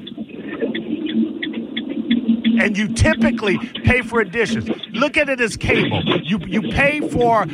And 2.65 2.77
you 2.77 2.87
typically 2.93 3.57
pay 3.83 4.01
for 4.01 4.19
additions. 4.19 4.69
Look 4.91 5.17
at 5.17 5.29
it 5.29 5.39
as 5.39 5.55
cable. 5.55 6.01
You 6.23 6.39
you 6.45 6.61
pay 6.71 7.07
for 7.09 7.45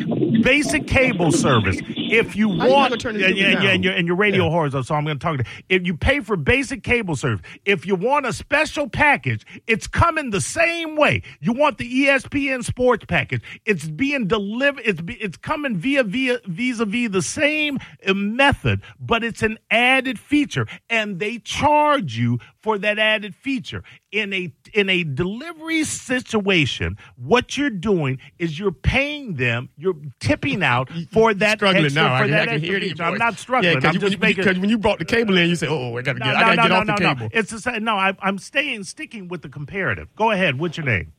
basic 0.42 0.88
cable 0.88 1.32
service. 1.32 1.80
If 2.12 2.36
you 2.36 2.58
How 2.58 2.66
you 2.66 2.72
want, 2.72 2.94
this 2.94 3.06
and, 3.06 3.18
and, 3.22 3.64
and 3.66 3.84
your, 3.84 3.94
and 3.94 4.08
your 4.08 4.16
radio 4.16 4.50
horizontal, 4.50 4.84
so 4.84 4.96
I'm 4.96 5.06
going 5.06 5.18
to 5.20 5.24
talk 5.24 5.38
to 5.38 5.46
If 5.70 5.86
you 5.86 5.96
pay 5.96 6.20
for 6.20 6.36
basic 6.36 6.84
cable 6.84 7.16
service, 7.16 7.42
if 7.66 7.86
you 7.86 7.96
want 7.96 8.26
a 8.26 8.34
special 8.34 8.90
package, 8.90 9.46
it's 9.68 9.88
coming 9.88 10.32
the 10.32 10.42
same 10.42 10.96
way. 10.96 11.24
You 11.40 11.54
want 11.54 11.78
the 11.78 12.06
ESPN 12.06 12.64
sports 12.64 13.06
package. 13.06 13.42
It's 13.66 13.88
being 13.88 14.28
delivered. 14.28 14.84
It's 14.86 15.02
be, 15.02 15.16
it's 15.16 15.38
coming 15.38 15.78
via 15.78 16.04
via 16.04 16.40
vis-a-vis 16.46 17.12
the 17.12 17.22
same 17.22 17.80
uh, 18.06 18.14
method, 18.14 18.82
but 19.00 19.24
it's 19.24 19.42
an 19.42 19.58
added 19.70 20.20
feature, 20.20 20.68
and 20.90 21.20
they 21.20 21.38
charge 21.40 22.18
you 22.18 22.40
for 22.62 22.78
that 22.78 23.00
added 23.00 23.36
feature. 23.36 23.84
In 24.12 24.34
a 24.34 24.52
in 24.74 24.90
a 24.90 25.04
delivery 25.04 25.84
situation, 25.84 26.98
what 27.16 27.58
you're 27.58 27.70
doing 27.70 28.20
is 28.40 28.60
you're 28.60 28.72
paying 28.72 29.36
them, 29.36 29.70
you're 29.78 29.96
tipping 30.20 30.64
out 30.64 30.90
for 31.12 31.34
that 31.36 31.58
struggling 31.58 31.86
extra, 31.86 32.04
now. 32.04 32.18
for 32.18 32.24
I, 32.26 32.28
that 32.28 32.42
I 32.42 32.46
can 32.46 32.54
extra 32.56 32.68
hear 32.68 32.78
it 32.78 32.84
feature. 32.84 33.04
I'm 33.04 33.18
not 33.18 33.38
struggling. 33.40 33.72
Yeah, 33.72 33.76
I'm 33.78 33.82
because 33.82 33.96
just 34.02 34.20
when, 34.20 34.30
making. 34.30 34.44
because 34.44 34.60
when 34.60 34.70
you 34.70 34.78
brought 34.78 35.00
the 35.00 35.06
cable 35.06 35.38
in, 35.38 35.50
you 35.50 35.56
said, 35.56 35.70
"Oh, 35.70 35.98
I 35.98 36.02
got 36.02 36.14
to 36.14 36.20
No, 36.20 36.26
get, 36.26 36.32
no, 36.34 36.38
I 36.38 36.42
got 36.42 36.50
to 36.50 36.56
no, 36.56 36.64
get 36.64 36.70
no, 36.70 36.76
off 36.76 36.88
no, 36.88 36.96
the 36.96 37.02
no. 37.02 37.14
cable." 37.16 37.30
It's 37.34 37.52
the 37.52 37.60
same. 37.60 37.84
No, 37.84 37.96
I, 37.96 38.16
I'm 38.22 38.38
staying 38.38 38.84
sticking 38.84 39.28
with 39.28 39.42
the 39.42 39.50
comparative. 39.50 40.14
Go 40.16 40.32
ahead. 40.32 40.60
What's 40.60 40.78
your 40.78 40.86
name? 40.86 41.14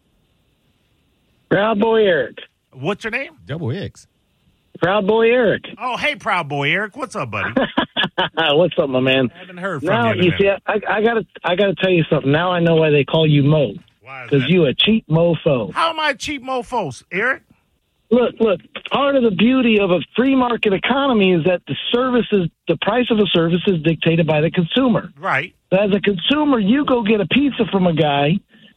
Proud 1.50 1.80
Boy 1.80 2.04
Eric. 2.06 2.38
What's 2.72 3.04
your 3.04 3.10
name? 3.10 3.36
Double 3.44 3.70
X. 3.72 4.06
Proud 4.80 5.06
Boy 5.06 5.28
Eric. 5.30 5.64
Oh, 5.78 5.96
hey, 5.96 6.16
proud 6.16 6.48
boy 6.48 6.70
Eric. 6.70 6.96
What's 6.96 7.14
up, 7.14 7.30
buddy? 7.30 7.52
What's 8.36 8.74
up, 8.78 8.88
my 8.88 9.00
man? 9.00 9.30
I 9.34 9.38
haven't 9.38 9.56
heard 9.58 9.80
from 9.80 9.88
Now 9.88 10.12
you. 10.12 10.24
you 10.24 10.32
see. 10.38 10.48
I, 10.48 10.74
I 10.88 11.02
gotta, 11.02 11.26
I 11.44 11.56
gotta 11.56 11.74
tell 11.74 11.90
you 11.90 12.04
something. 12.10 12.30
Now 12.30 12.52
I 12.52 12.60
know 12.60 12.76
why 12.76 12.90
they 12.90 13.04
call 13.04 13.26
you 13.26 13.42
Mo, 13.42 13.74
Why 14.00 14.24
because 14.24 14.48
you 14.48 14.66
a 14.66 14.74
cheap 14.74 15.06
mofo. 15.08 15.72
How 15.72 15.90
am 15.90 16.00
I 16.00 16.14
cheap 16.14 16.42
mofos, 16.42 17.02
Eric? 17.10 17.42
Look, 18.10 18.34
look. 18.40 18.60
Part 18.90 19.16
of 19.16 19.22
the 19.22 19.30
beauty 19.30 19.78
of 19.80 19.90
a 19.90 20.00
free 20.14 20.36
market 20.36 20.74
economy 20.74 21.32
is 21.32 21.44
that 21.44 21.62
the 21.66 21.74
services, 21.90 22.50
the 22.68 22.76
price 22.82 23.06
of 23.10 23.18
a 23.18 23.26
service 23.32 23.62
is 23.66 23.82
dictated 23.82 24.26
by 24.26 24.42
the 24.42 24.50
consumer. 24.50 25.10
Right. 25.16 25.54
As 25.72 25.90
a 25.94 26.00
consumer, 26.00 26.58
you 26.58 26.84
go 26.84 27.02
get 27.02 27.22
a 27.22 27.26
pizza 27.26 27.64
from 27.70 27.86
a 27.86 27.94
guy. 27.94 28.32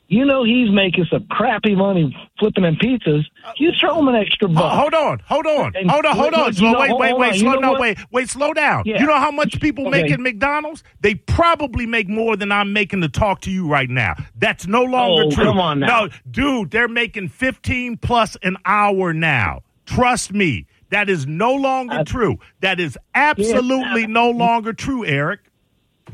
You 0.08 0.24
know 0.24 0.44
he's 0.44 0.70
making 0.72 1.06
some 1.12 1.26
crappy 1.32 1.76
money 1.76 2.16
flipping 2.40 2.64
them 2.64 2.76
pizzas. 2.76 3.24
You 3.58 3.72
throw 3.80 3.98
him 4.00 4.08
an 4.08 4.16
extra 4.16 4.48
buck. 4.48 4.72
hold 4.74 4.94
on, 4.94 5.20
hold 5.26 5.48
on, 5.48 5.74
And 5.76 5.90
hold 5.90 6.06
on, 6.06 6.16
hold 6.16 6.34
on. 6.36 6.54
Slow, 6.54 6.80
wait, 6.80 6.96
wait, 6.96 7.18
wait, 7.18 7.34
you 7.34 7.40
slow, 7.40 7.54
know 7.54 7.60
no, 7.60 7.72
what? 7.72 7.82
wait, 7.82 7.98
wait, 8.12 8.30
slow 8.30 8.54
down. 8.54 8.84
Yeah. 8.86 9.00
You 9.00 9.08
know 9.08 9.18
how 9.18 9.32
much 9.32 9.60
people 9.60 9.90
make 9.90 10.06
Okay. 10.06 10.14
at 10.14 10.20
McDonald's? 10.20 10.84
They 11.02 11.16
probably 11.16 11.88
make 11.88 12.08
more 12.08 12.36
than 12.38 12.52
I'm 12.52 12.72
making 12.72 13.02
to 13.02 13.10
talk 13.10 13.42
to 13.42 13.52
you 13.52 13.68
right 13.68 13.90
now. 13.90 14.14
That's 14.38 14.68
no 14.68 14.84
longer 14.84 15.24
Oh, 15.26 15.32
true. 15.32 15.44
come 15.46 15.60
on 15.60 15.80
now. 15.80 16.06
No, 16.06 16.10
dude, 16.30 16.70
they're 16.72 16.88
making 16.88 17.30
15 17.30 17.98
plus 17.98 18.38
an 18.44 18.58
hour 18.66 19.12
now. 19.14 19.62
Trust 19.88 20.34
me, 20.34 20.68
that 20.92 21.10
is 21.10 21.26
no 21.26 21.54
longer 21.54 22.00
I- 22.00 22.04
true. 22.04 22.38
That 22.62 22.80
is 22.80 22.96
absolutely 23.16 24.02
Yeah. 24.02 24.08
no 24.08 24.30
longer 24.30 24.72
true, 24.74 25.04
Eric. 25.04 25.40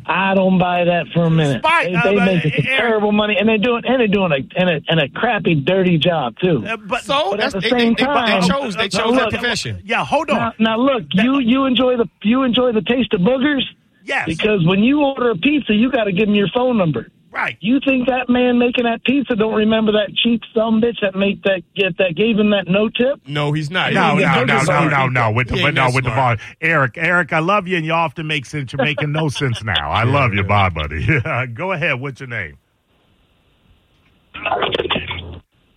I 0.06 0.34
don't 0.36 0.58
buy 0.58 0.86
that 0.86 1.08
for 1.14 1.24
a 1.26 1.30
minute. 1.30 1.62
Spike, 1.64 1.88
they 1.88 1.96
uh, 1.96 2.04
they 2.04 2.16
but, 2.16 2.26
making 2.26 2.52
some 2.54 2.64
terrible 2.66 3.12
money, 3.12 3.38
and 3.40 3.48
they're 3.48 3.58
doing 3.58 3.84
and 3.86 4.00
they're 4.00 4.08
doing 4.08 4.32
a 4.32 4.60
and 4.60 4.70
a, 4.70 4.82
and 4.88 5.00
a 5.00 5.10
crappy, 5.10 5.56
dirty 5.56 5.98
job 5.98 6.36
too. 6.40 6.64
Uh, 6.66 6.78
but 6.78 7.04
So 7.04 7.32
But 7.32 7.40
that's 7.40 7.56
at 7.56 7.62
the 7.64 7.70
same 7.70 7.94
they, 7.94 8.04
they, 8.04 8.06
time- 8.06 8.42
they 8.42 8.48
chose 8.48 8.76
they 8.76 8.86
Uh, 8.86 8.88
chose 8.90 9.12
look, 9.16 9.32
that 9.32 9.40
profession. 9.40 9.82
yeah, 9.86 10.04
hold 10.06 10.30
on. 10.30 10.38
Now, 10.38 10.54
now 10.60 10.78
look, 10.78 11.04
you 11.14 11.40
you 11.40 11.66
enjoy 11.66 11.98
the 11.98 12.10
you 12.24 12.44
enjoy 12.44 12.72
the 12.72 12.82
taste 12.82 13.14
of 13.14 13.22
boogers 13.22 13.64
yes, 14.04 14.26
because 14.28 14.66
when 14.66 14.84
you 14.84 15.02
order 15.02 15.30
a 15.32 15.36
pizza, 15.38 15.74
you 15.74 15.92
got 15.92 16.06
to 16.06 16.12
give 16.12 16.28
them 16.28 16.36
your 16.36 16.50
phone 16.54 16.78
number. 16.78 17.08
Right. 17.32 17.58
You 17.62 17.80
think 17.86 18.08
that 18.08 18.30
man 18.30 18.60
making 18.60 18.84
that 18.84 19.04
pizza 19.04 19.36
don't 19.36 19.54
remember 19.56 19.92
that 19.94 20.14
cheap 20.24 20.42
some 20.56 20.82
bitch 20.82 21.02
that 21.02 21.16
make 21.16 21.42
that 21.44 21.62
get 21.76 21.98
that 21.98 22.16
gave 22.16 22.38
him 22.38 22.50
that 22.52 22.66
no 22.68 22.90
tip? 22.90 23.20
No, 23.28 23.52
he's 23.54 23.70
not. 23.72 23.94
No, 23.94 24.18
He- 24.18 24.24
no, 24.24 24.30
he- 24.40 24.46
no, 24.46 24.62
no, 24.64 24.88
no, 24.90 25.08
no. 25.08 25.32
With 25.32 25.48
the, 25.50 25.56
He 25.56 25.62
but 25.64 25.74
no, 25.74 25.86
that 25.88 25.96
with 25.96 26.04
the 26.06 26.14
smart. 26.14 26.40
ball. 26.40 26.48
Eric, 26.62 26.94
Eric, 26.98 27.34
I 27.34 27.40
love 27.40 27.68
you, 27.68 27.78
and 27.78 27.86
you 27.86 27.94
often 27.94 28.28
make 28.28 28.46
sense. 28.46 28.74
You're 28.74 28.84
making 28.86 29.12
no 29.12 29.30
sense 29.30 29.64
now. 29.64 29.90
I 29.92 30.04
love 30.04 30.34
you, 30.34 30.44
bye, 30.44 30.70
buddy. 30.70 31.06
go 31.54 31.72
ahead. 31.72 32.00
What's 32.00 32.20
your 32.20 32.30
name? 32.30 32.58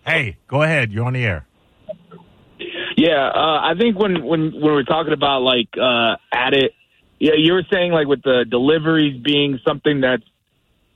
Hey, 0.05 0.37
go 0.47 0.61
ahead. 0.61 0.91
You're 0.91 1.05
on 1.05 1.13
the 1.13 1.23
air. 1.23 1.45
Yeah, 2.97 3.27
uh, 3.27 3.59
I 3.61 3.73
think 3.77 3.99
when 3.99 4.23
when 4.23 4.53
when 4.53 4.61
we're 4.73 4.83
talking 4.83 5.13
about 5.13 5.41
like 5.41 5.67
uh, 5.81 6.15
it, 6.53 6.71
yeah, 7.19 7.33
you 7.37 7.53
were 7.53 7.63
saying 7.71 7.91
like 7.91 8.07
with 8.07 8.21
the 8.23 8.45
deliveries 8.49 9.21
being 9.21 9.59
something 9.67 10.01
that's 10.01 10.23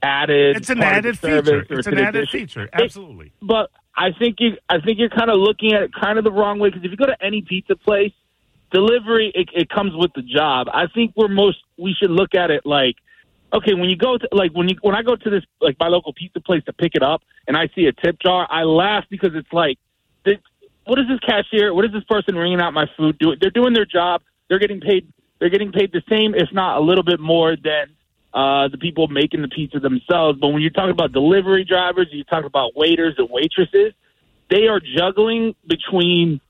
added. 0.02 0.58
It's 0.58 0.70
an 0.70 0.82
added 0.82 1.18
feature. 1.20 1.66
It's 1.70 1.88
an 1.88 1.98
added 1.98 2.24
addition. 2.24 2.40
feature. 2.40 2.64
It- 2.64 2.70
Absolutely. 2.74 3.32
but 3.42 3.72
I 3.96 4.12
think 4.18 4.38
you 4.40 4.58
I 4.70 4.80
think 4.80 5.00
you're 5.00 5.10
kind 5.10 5.30
of 5.30 5.38
looking 5.40 5.74
at 5.74 5.84
it 5.84 5.92
kind 5.94 6.18
of 6.18 6.24
the 6.24 6.32
wrong 6.32 6.60
way 6.60 6.70
because 6.70 6.84
if 6.84 6.92
you 6.92 6.98
go 6.98 7.06
to 7.06 7.18
any 7.22 7.42
pizza 7.42 7.76
place, 7.76 8.14
delivery 8.72 9.32
it, 9.36 9.50
it 9.54 9.70
comes 9.70 9.94
with 9.96 10.12
the 10.16 10.22
job. 10.22 10.68
I 10.74 10.86
think 10.94 11.14
we're 11.16 11.28
most 11.28 11.58
we 11.78 11.94
should 12.00 12.12
look 12.12 12.34
at 12.36 12.52
it 12.52 12.66
like 12.66 12.96
okay 13.52 13.74
when 13.74 13.90
you 13.90 13.98
go 13.98 14.18
to 14.18 14.28
like 14.32 14.52
when 14.54 14.70
you 14.70 14.76
when 14.82 14.96
I 14.96 15.02
go 15.02 15.16
to 15.16 15.30
this 15.30 15.44
like 15.60 15.76
my 15.80 15.88
local 15.88 16.14
pizza 16.14 16.40
place 16.40 16.64
to 16.66 16.74
pick 16.74 16.94
it 16.96 17.04
up 17.04 17.22
and 17.48 17.58
I 17.58 17.68
see 17.76 17.86
a 17.88 17.92
tip 17.94 18.18
jar, 18.20 18.48
I 18.50 18.64
laugh 18.64 19.06
because 19.10 19.32
it's 19.34 19.52
like 19.52 19.78
this, 20.24 20.38
what 20.86 21.00
is 21.00 21.06
this 21.08 21.20
cashier? 21.20 21.74
What 21.74 21.86
is 21.86 21.92
this 21.92 22.04
person 22.06 22.36
ringing 22.36 22.62
out 22.62 22.74
my 22.74 22.86
food 22.98 23.18
doing? 23.20 23.38
They're 23.42 23.50
doing 23.52 23.74
their 23.74 23.86
job. 23.86 24.22
They're 24.48 24.60
getting 24.60 24.82
paid. 24.82 25.12
They're 25.40 25.50
getting 25.50 25.72
paid 25.72 25.92
the 25.92 26.02
same, 26.10 26.36
if 26.36 26.50
not 26.52 26.78
a 26.78 26.82
little 26.82 27.04
bit 27.04 27.20
more 27.20 27.56
than 27.56 27.88
uh, 28.34 28.68
the 28.68 28.78
people 28.78 29.08
making 29.08 29.42
the 29.42 29.48
pizza 29.48 29.80
themselves. 29.80 30.40
But 30.40 30.50
when 30.50 30.62
you're 30.62 30.72
talking 30.72 30.92
about 30.92 31.12
delivery 31.12 31.66
drivers, 31.66 32.08
you 32.12 32.24
talk 32.24 32.46
about 32.46 32.76
waiters 32.76 33.16
and 33.18 33.30
waitresses, 33.30 33.94
they 34.50 34.68
are 34.68 34.80
juggling 34.80 35.56
between 35.68 36.42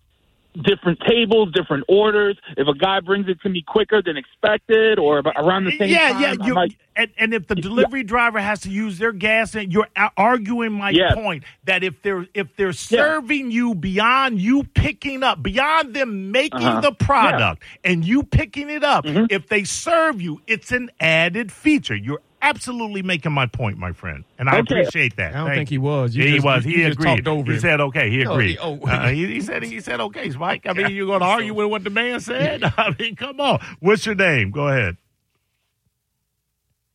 different 0.56 1.00
tables, 1.08 1.52
different 1.54 1.84
orders. 1.88 2.38
If 2.58 2.68
a 2.68 2.74
guy 2.78 3.00
brings 3.00 3.28
it 3.30 3.40
to 3.42 3.50
me 3.50 3.64
quicker 3.66 4.02
than 4.02 4.18
expected, 4.18 5.00
or 5.00 5.20
around 5.20 5.66
the 5.66 5.78
same 5.78 5.90
yeah, 5.90 6.10
time, 6.12 6.22
yeah. 6.22 6.36
You, 6.46 6.54
might- 6.54 6.78
and, 6.96 7.12
and 7.18 7.34
if 7.34 7.48
the 7.48 7.56
delivery 7.56 8.04
driver 8.04 8.40
has 8.42 8.60
to 8.62 8.70
use 8.70 8.98
their 8.98 9.14
gas, 9.14 9.56
and 9.56 9.72
you're 9.72 9.88
arguing 10.18 10.74
my 10.74 10.90
Yes. 10.90 11.14
point 11.16 11.44
that 11.64 11.82
if 11.84 12.02
they're 12.02 12.28
if 12.34 12.56
they're 12.58 12.74
serving 12.74 13.52
you 13.52 13.74
beyond 13.76 14.42
you 14.42 14.64
picking 14.64 15.24
up, 15.24 15.42
beyond 15.42 15.94
them 15.94 16.32
making 16.32 16.60
Uh-huh. 16.62 16.82
the 16.82 16.92
product 16.92 17.64
and 17.86 18.04
you 18.04 18.24
picking 18.24 18.70
it 18.70 18.84
up, 18.84 19.06
Mm-hmm. 19.06 19.26
if 19.30 19.48
they 19.48 19.64
serve 19.64 20.22
you, 20.22 20.42
it's 20.46 20.72
an 20.74 20.90
added 21.00 21.52
feature. 21.54 21.96
You're 21.96 22.22
absolutely 22.42 23.02
making 23.02 23.32
my 23.32 23.46
point, 23.46 23.78
my 23.78 23.92
friend, 23.92 24.24
and 24.38 24.50
I 24.50 24.60
Okay. 24.60 24.82
appreciate 24.82 25.16
that. 25.18 25.34
I 25.34 25.38
don't 25.40 25.48
Thank 25.48 25.58
think 25.60 25.70
he 25.70 25.78
was. 25.78 26.16
You 26.16 26.24
Yeah, 26.26 26.32
he 26.34 26.40
was. 26.40 26.66
you- 26.66 26.72
He 26.76 26.82
you 26.84 26.88
agreed. 26.92 27.28
over 27.28 27.52
he 27.52 27.56
him. 27.56 27.62
said 27.62 27.82
okay. 27.82 28.10
He 28.10 28.24
No, 28.24 28.34
agreed. 28.34 28.52
he- 28.52 28.58
oh. 28.60 28.80
Uh, 28.82 29.08
he, 29.10 29.28
he 29.28 29.42
said 29.42 29.64
he 29.64 29.80
said 29.80 30.00
okay, 30.00 30.30
Mike. 30.32 30.66
I 30.68 30.74
mean, 30.74 30.92
you're 30.96 31.06
going 31.08 31.20
to 31.22 31.26
argue 31.26 31.54
with 31.54 31.68
what 31.68 31.84
the 31.84 31.90
man 31.90 32.20
said? 32.20 32.64
I 32.78 32.94
mean, 33.00 33.16
come 33.16 33.40
on. 33.40 33.60
What's 33.80 34.06
your 34.06 34.16
name? 34.16 34.52
Go 34.52 34.68
ahead. 34.68 34.98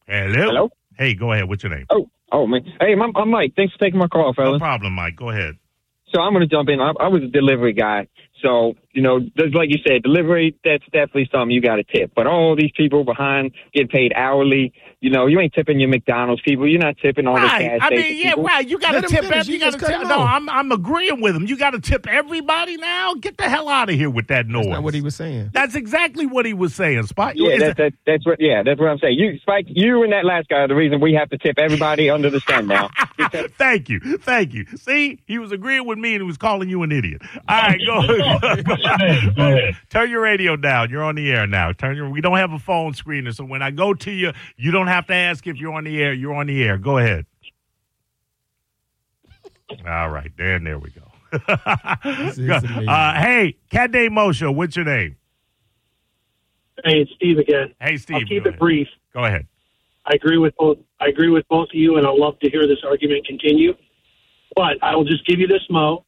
Hello. 0.06 0.32
Hello? 0.44 0.70
Hey, 0.98 1.14
go 1.14 1.32
ahead. 1.32 1.48
What's 1.48 1.62
your 1.62 1.74
name? 1.74 1.86
Oh, 1.90 2.08
oh 2.32 2.46
man. 2.46 2.62
Hey, 2.80 2.92
I'm, 2.92 3.16
I'm 3.16 3.30
Mike. 3.30 3.54
Thanks 3.56 3.72
for 3.74 3.80
taking 3.80 3.98
my 3.98 4.06
call, 4.08 4.32
fellas. 4.34 4.52
No 4.52 4.58
problem, 4.58 4.92
Mike. 4.92 5.16
Go 5.16 5.30
ahead. 5.30 5.56
So 6.14 6.20
I'm 6.20 6.32
going 6.32 6.46
to 6.48 6.54
jump 6.54 6.68
in. 6.68 6.80
I, 6.80 6.92
I 7.00 7.08
was 7.08 7.22
a 7.22 7.26
delivery 7.28 7.72
guy. 7.72 8.06
So, 8.42 8.74
you 8.94 9.02
know, 9.02 9.20
just 9.36 9.54
like 9.54 9.68
you 9.70 9.78
said, 9.86 10.02
delivery, 10.02 10.56
that's 10.64 10.84
definitely 10.92 11.28
something 11.32 11.50
you 11.50 11.60
got 11.60 11.76
to 11.76 11.84
tip. 11.84 12.12
But 12.14 12.26
all 12.26 12.56
these 12.56 12.70
people 12.76 13.04
behind 13.04 13.52
getting 13.74 13.88
paid 13.88 14.12
hourly, 14.14 14.72
you 15.00 15.10
know, 15.10 15.26
you 15.26 15.38
ain't 15.40 15.52
tipping 15.52 15.78
your 15.80 15.88
McDonald's 15.90 16.40
people. 16.42 16.66
You're 16.68 16.80
not 16.80 16.96
tipping 16.98 17.26
all 17.26 17.34
the 17.34 17.42
Right. 17.42 17.78
gas 17.78 17.78
I 17.82 17.90
mean, 17.90 18.16
yeah, 18.16 18.30
people. 18.30 18.44
right. 18.44 18.66
You 18.68 18.78
got 18.78 18.92
to 18.92 19.00
tip. 19.02 19.10
finish. 19.24 19.32
every- 19.36 19.54
You 19.54 19.58
You 19.58 19.60
got 19.60 19.72
to 19.72 19.78
tip. 19.78 20.00
him 20.02 20.08
No. 20.08 20.18
I'm 20.20 20.48
I'm 20.48 20.72
agreeing 20.72 21.20
with 21.20 21.36
him. 21.36 21.46
You 21.46 21.56
got 21.56 21.70
to 21.70 21.80
tip 21.80 22.06
everybody 22.08 22.76
now. 22.78 23.14
Get 23.14 23.36
the 23.36 23.44
hell 23.48 23.68
out 23.68 23.90
of 23.90 23.96
here 23.96 24.08
with 24.10 24.28
that 24.28 24.46
noise. 24.46 24.64
That's 24.66 24.74
not 24.74 24.82
what 24.84 24.94
he 24.94 25.00
was 25.02 25.16
saying. 25.16 25.50
That's 25.52 25.74
exactly 25.74 26.26
what 26.26 26.46
he 26.46 26.54
was 26.54 26.74
saying. 26.74 27.02
Spike. 27.06 27.34
Yeah, 27.36 27.50
Is 27.54 27.60
that, 27.60 27.76
that, 27.76 27.92
that's 28.06 28.24
what. 28.24 28.36
Yeah, 28.40 28.62
that's 28.62 28.80
what 28.80 28.88
I'm 28.88 28.98
saying. 28.98 29.18
You, 29.18 29.38
Spike, 29.40 29.66
you 29.68 30.02
and 30.04 30.12
that 30.12 30.24
last 30.24 30.48
guy 30.48 30.56
are 30.60 30.68
the 30.68 30.74
reason 30.74 31.00
we 31.00 31.12
have 31.14 31.28
to 31.30 31.38
tip 31.38 31.58
everybody 31.58 32.08
under 32.08 32.30
the 32.30 32.40
sun 32.40 32.66
now. 32.68 32.90
Because- 33.16 33.50
Thank 33.58 33.88
you. 33.88 34.00
Thank 34.18 34.54
you. 34.54 34.66
See, 34.76 35.20
he 35.26 35.38
was 35.38 35.52
agreeing 35.52 35.86
with 35.86 35.98
me 35.98 36.14
and 36.14 36.22
he 36.22 36.26
was 36.26 36.36
calling 36.36 36.68
you 36.68 36.82
an 36.82 36.90
idiot. 36.92 37.22
All 37.48 37.60
right, 37.60 37.78
go. 37.86 38.02
go 38.62 38.76
Turn 39.90 40.10
your 40.10 40.20
radio 40.20 40.56
down. 40.56 40.90
You're 40.90 41.02
on 41.02 41.14
the 41.14 41.30
air 41.30 41.46
now. 41.46 41.72
Turn 41.72 41.96
your. 41.96 42.08
We 42.08 42.20
don't 42.20 42.36
have 42.36 42.52
a 42.52 42.58
phone 42.58 42.92
screener, 42.92 43.34
so 43.34 43.44
when 43.44 43.62
I 43.62 43.70
go 43.70 43.94
to 43.94 44.10
you, 44.10 44.32
you 44.56 44.70
don't 44.70 44.88
have 44.88 45.06
to 45.06 45.14
ask 45.14 45.46
if 45.46 45.56
you're 45.56 45.72
on 45.72 45.84
the 45.84 46.02
air. 46.02 46.12
You're 46.12 46.34
on 46.34 46.46
the 46.46 46.62
air. 46.62 46.78
Go 46.78 46.98
ahead. 46.98 47.26
All 49.86 50.10
right, 50.10 50.30
then 50.36 50.64
there 50.64 50.78
we 50.78 50.90
go. 50.90 51.02
uh, 51.48 53.14
hey, 53.14 53.56
Cat 53.70 53.90
Named 53.90 54.12
Mo 54.12 54.30
Show, 54.32 54.52
what's 54.52 54.76
your 54.76 54.84
name? 54.84 55.16
Hey, 56.84 57.00
it's 57.00 57.10
Steve 57.16 57.38
again. 57.38 57.74
Hey, 57.80 57.96
Steve. 57.96 58.16
I'll 58.16 58.22
keep 58.22 58.44
it 58.44 58.48
ahead. 58.48 58.58
brief. 58.58 58.88
Go 59.12 59.24
ahead. 59.24 59.46
I 60.06 60.14
agree 60.14 60.38
with 60.38 60.54
both. 60.58 60.78
I 61.00 61.06
agree 61.06 61.30
with 61.30 61.46
both 61.48 61.68
of 61.70 61.74
you, 61.74 61.96
and 61.96 62.06
I'd 62.06 62.18
love 62.18 62.38
to 62.40 62.50
hear 62.50 62.66
this 62.66 62.78
argument 62.86 63.26
continue. 63.26 63.74
But 64.54 64.82
I 64.82 64.94
will 64.94 65.04
just 65.04 65.26
give 65.26 65.40
you 65.40 65.46
this, 65.46 65.62
Mo. 65.70 66.04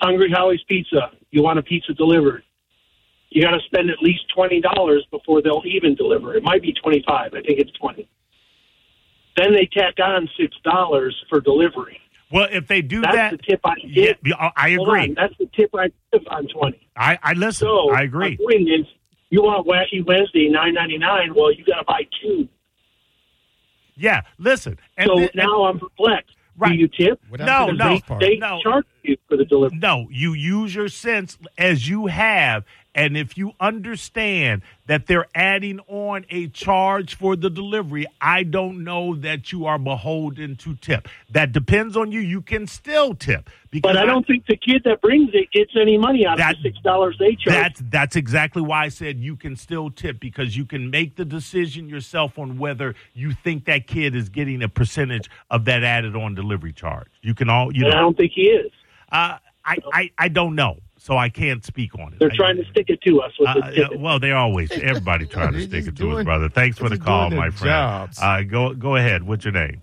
Hungry 0.00 0.30
Howie's 0.34 0.62
Pizza. 0.68 1.10
You 1.30 1.42
want 1.42 1.58
a 1.58 1.62
pizza 1.62 1.92
delivered? 1.94 2.42
You 3.30 3.42
got 3.42 3.52
to 3.52 3.60
spend 3.66 3.90
at 3.90 4.02
least 4.02 4.22
twenty 4.34 4.60
dollars 4.60 5.06
before 5.10 5.40
they'll 5.42 5.62
even 5.64 5.94
deliver. 5.94 6.34
It 6.34 6.42
might 6.42 6.62
be 6.62 6.72
twenty 6.72 7.04
five. 7.06 7.32
I 7.34 7.42
think 7.42 7.58
it's 7.60 7.70
twenty. 7.72 8.08
then 9.36 9.52
they 9.52 9.68
tack 9.72 9.94
on 10.02 10.28
six 10.38 10.56
dollars 10.64 11.16
for 11.28 11.40
delivery. 11.40 11.98
Well, 12.32 12.48
if 12.50 12.66
they 12.68 12.80
do 12.82 13.00
That's 13.00 13.14
that, 13.16 13.30
the 13.32 13.38
tip 13.38 13.60
I 13.64 13.74
yeah, 13.84 14.12
give. 14.24 14.32
I 14.38 14.50
I 14.56 14.74
Hold 14.74 14.88
agree. 14.88 15.00
on, 15.02 15.14
that's 15.14 15.34
the 15.38 15.46
tip 15.54 15.70
I 15.74 15.88
give 16.12 16.22
on 16.28 16.48
twenty. 16.48 16.88
I, 16.96 17.18
I 17.22 17.32
listen. 17.34 17.66
So 17.68 17.90
I 17.92 18.02
agree. 18.02 18.34
Is, 18.40 18.86
you 19.30 19.42
want 19.42 19.66
Wacky 19.66 20.04
Wednesday 20.04 20.48
nine 20.48 20.74
ninety 20.74 20.98
nine? 20.98 21.34
Well, 21.34 21.52
you 21.52 21.64
got 21.64 21.76
to 21.76 21.84
buy 21.84 22.02
two. 22.22 22.48
Yeah, 23.94 24.22
listen. 24.38 24.78
And 24.96 25.08
so 25.08 25.16
thi- 25.18 25.22
and- 25.24 25.30
now 25.34 25.64
I'm 25.64 25.78
perplexed. 25.78 26.34
Right. 26.56 26.72
Do 26.72 26.74
you 26.78 26.88
tip? 26.88 27.20
Without 27.30 27.46
No, 27.46 27.66
the 27.66 27.72
no, 27.72 27.88
delivery. 28.00 28.18
They 28.20 28.36
No. 28.36 28.60
charge 28.62 28.84
you 29.02 29.16
for 29.28 29.36
the 29.36 29.44
delivery. 29.44 29.78
No, 29.78 30.08
you 30.10 30.32
use 30.32 30.74
your 30.74 30.88
sense 30.88 31.38
as 31.58 31.88
you 31.88 32.06
have. 32.06 32.64
And 32.92 33.16
if 33.16 33.38
you 33.38 33.52
understand 33.60 34.62
that 34.86 35.06
they're 35.06 35.28
adding 35.32 35.78
on 35.86 36.26
a 36.28 36.48
charge 36.48 37.14
for 37.14 37.36
the 37.36 37.48
delivery, 37.48 38.04
I 38.20 38.42
don't 38.42 38.82
know 38.82 39.14
that 39.14 39.52
you 39.52 39.66
are 39.66 39.78
beholden 39.78 40.56
to 40.56 40.74
tip. 40.74 41.06
That 41.30 41.52
depends 41.52 41.96
on 41.96 42.10
you. 42.10 42.18
You 42.18 42.42
can 42.42 42.66
still 42.66 43.14
tip. 43.14 43.48
Because 43.70 43.94
But 43.94 43.96
I 44.02 44.06
don't 44.06 44.26
think 44.26 44.46
the 44.46 44.56
kid 44.56 44.82
that 44.86 45.00
brings 45.00 45.30
it 45.34 45.52
gets 45.52 45.70
any 45.80 45.98
money 45.98 46.26
out 46.26 46.38
That- 46.38 46.56
of 46.56 46.62
the 46.64 46.70
six 46.70 46.82
dollars 46.82 47.14
they 47.20 47.36
charge. 47.36 47.44
That's 47.46 47.82
that's 47.90 48.16
exactly 48.16 48.60
why 48.60 48.86
I 48.86 48.88
said 48.88 49.20
you 49.20 49.36
can 49.36 49.54
still 49.54 49.90
tip 49.90 50.18
because 50.18 50.56
you 50.56 50.64
can 50.64 50.90
make 50.90 51.14
the 51.14 51.24
decision 51.24 51.88
yourself 51.88 52.40
on 52.40 52.58
whether 52.58 52.96
you 53.14 53.30
think 53.30 53.66
that 53.66 53.86
kid 53.86 54.16
is 54.16 54.28
getting 54.28 54.64
a 54.64 54.68
percentage 54.68 55.30
of 55.48 55.64
that 55.66 55.84
added 55.84 56.16
on 56.16 56.34
delivery 56.34 56.72
charge. 56.72 57.06
You 57.22 57.34
can 57.34 57.48
all 57.48 57.72
you 57.72 57.84
and 57.84 57.94
I 57.94 58.00
don't 58.00 58.16
think 58.16 58.32
he 58.34 58.42
is. 58.48 58.72
Uh, 59.12 59.38
I, 59.64 59.76
I 59.92 60.10
I 60.18 60.28
don't 60.28 60.54
know, 60.54 60.78
so 60.96 61.16
I 61.16 61.28
can't 61.28 61.64
speak 61.64 61.94
on 61.98 62.12
it. 62.12 62.18
They're 62.18 62.30
I- 62.32 62.36
trying 62.36 62.56
to 62.56 62.64
stick 62.70 62.86
it 62.88 63.00
to 63.02 63.20
us 63.20 63.32
with 63.38 63.48
Uh, 63.48 63.70
the 63.70 63.76
yeah, 63.76 63.86
well, 63.98 64.18
they're 64.18 64.36
always 64.36 64.70
everybody 64.72 65.26
trying 65.26 65.52
to 65.52 65.60
stick 65.60 65.84
just 65.84 65.88
it 65.88 65.96
to 65.96 66.16
us, 66.18 66.24
brother. 66.24 66.48
Thanks 66.48 66.78
for 66.78 66.88
the 66.88 66.98
call, 66.98 67.30
my 67.30 67.50
friend. 67.50 68.08
Uh, 68.20 68.42
go 68.42 68.74
go 68.74 68.96
ahead. 68.96 69.22
What's 69.22 69.44
your 69.44 69.52
name? 69.52 69.80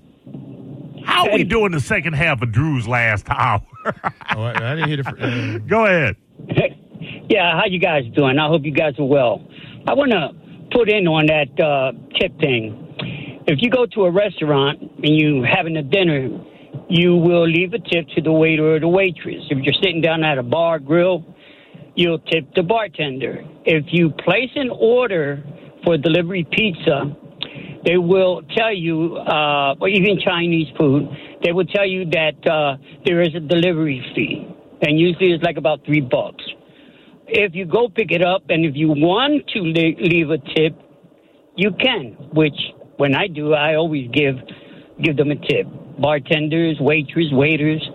How 1.06 1.28
are 1.30 1.34
we 1.36 1.44
doing 1.44 1.72
the 1.72 1.80
second 1.80 2.14
half 2.14 2.42
of 2.42 2.52
Drew's 2.52 2.88
last 2.88 3.28
hour? 3.30 3.62
Oh, 4.36 4.42
I, 4.44 4.52
I 4.72 4.76
didn't 4.76 4.88
hear 4.90 4.98
the. 4.98 5.04
fir- 5.06 5.18
Uh, 5.22 5.58
go 5.60 5.86
ahead. 5.86 6.16
Yeah, 7.30 7.58
how 7.60 7.66
you 7.66 7.78
guys 7.80 8.04
doing? 8.16 8.40
I 8.40 8.48
hope 8.48 8.64
you 8.66 8.72
guys 8.72 8.98
are 9.00 9.06
well. 9.06 9.46
I 9.88 9.94
want 9.94 10.12
to 10.12 10.32
put 10.72 10.90
in 10.90 11.08
on 11.08 11.28
that 11.28 11.60
uh, 11.64 11.92
tip 12.20 12.38
thing. 12.40 13.44
If 13.48 13.62
you 13.62 13.70
go 13.70 13.86
to 13.86 14.06
a 14.06 14.12
restaurant 14.12 14.82
and 14.82 15.16
you 15.16 15.44
having 15.44 15.76
a 15.78 15.84
dinner, 15.84 16.28
you 16.90 17.16
will 17.16 17.48
leave 17.48 17.74
a 17.74 17.80
tip 17.80 18.08
to 18.16 18.22
the 18.22 18.32
waiter 18.32 18.76
or 18.76 18.80
the 18.80 18.88
waitress. 18.88 19.44
If 19.50 19.64
you're 19.64 19.74
sitting 19.82 20.02
down 20.02 20.24
at 20.24 20.38
a 20.38 20.44
bar 20.44 20.80
grill, 20.80 21.26
you'll 21.96 22.20
tip 22.20 22.54
the 22.56 22.64
bartender. 22.64 23.44
If 23.66 23.86
you 23.90 24.12
place 24.12 24.52
an 24.56 24.70
order 24.70 25.44
for 25.84 25.98
delivery 25.98 26.48
pizza, 26.52 27.16
they 27.86 27.98
will 27.98 28.42
tell 28.56 28.74
you, 28.74 29.18
uh, 29.18 29.76
or 29.80 29.88
even 29.90 30.20
Chinese 30.20 30.68
food, 30.78 31.08
they 31.44 31.52
will 31.52 31.66
tell 31.66 31.86
you 31.86 32.06
that 32.12 32.48
uh, 32.50 32.78
there 33.06 33.22
is 33.22 33.34
a 33.36 33.40
delivery 33.40 34.04
fee, 34.16 34.48
and 34.82 35.00
usually 35.00 35.32
it's 35.32 35.44
like 35.44 35.58
about 35.58 35.86
three 35.86 36.02
bucks. 36.02 36.44
If 37.28 37.56
you 37.56 37.66
go 37.66 37.90
pick 37.90 38.12
it 38.12 38.24
up, 38.24 38.44
and 38.50 38.66
if 38.66 38.76
you 38.76 38.90
want 38.90 39.48
to 39.50 39.60
le- 39.60 40.02
leave 40.02 40.30
a 40.32 40.38
tip, 40.38 40.80
you 41.56 41.72
can. 41.72 42.14
Which, 42.34 42.58
when 42.98 43.16
I 43.16 43.28
do, 43.28 43.54
I 43.54 43.76
always 43.76 44.10
give 44.12 44.36
give 45.02 45.16
them 45.18 45.32
a 45.32 45.36
tip. 45.36 45.68
Bartenders, 46.00 46.78
waitress, 46.80 47.28
waiters, 47.32 47.88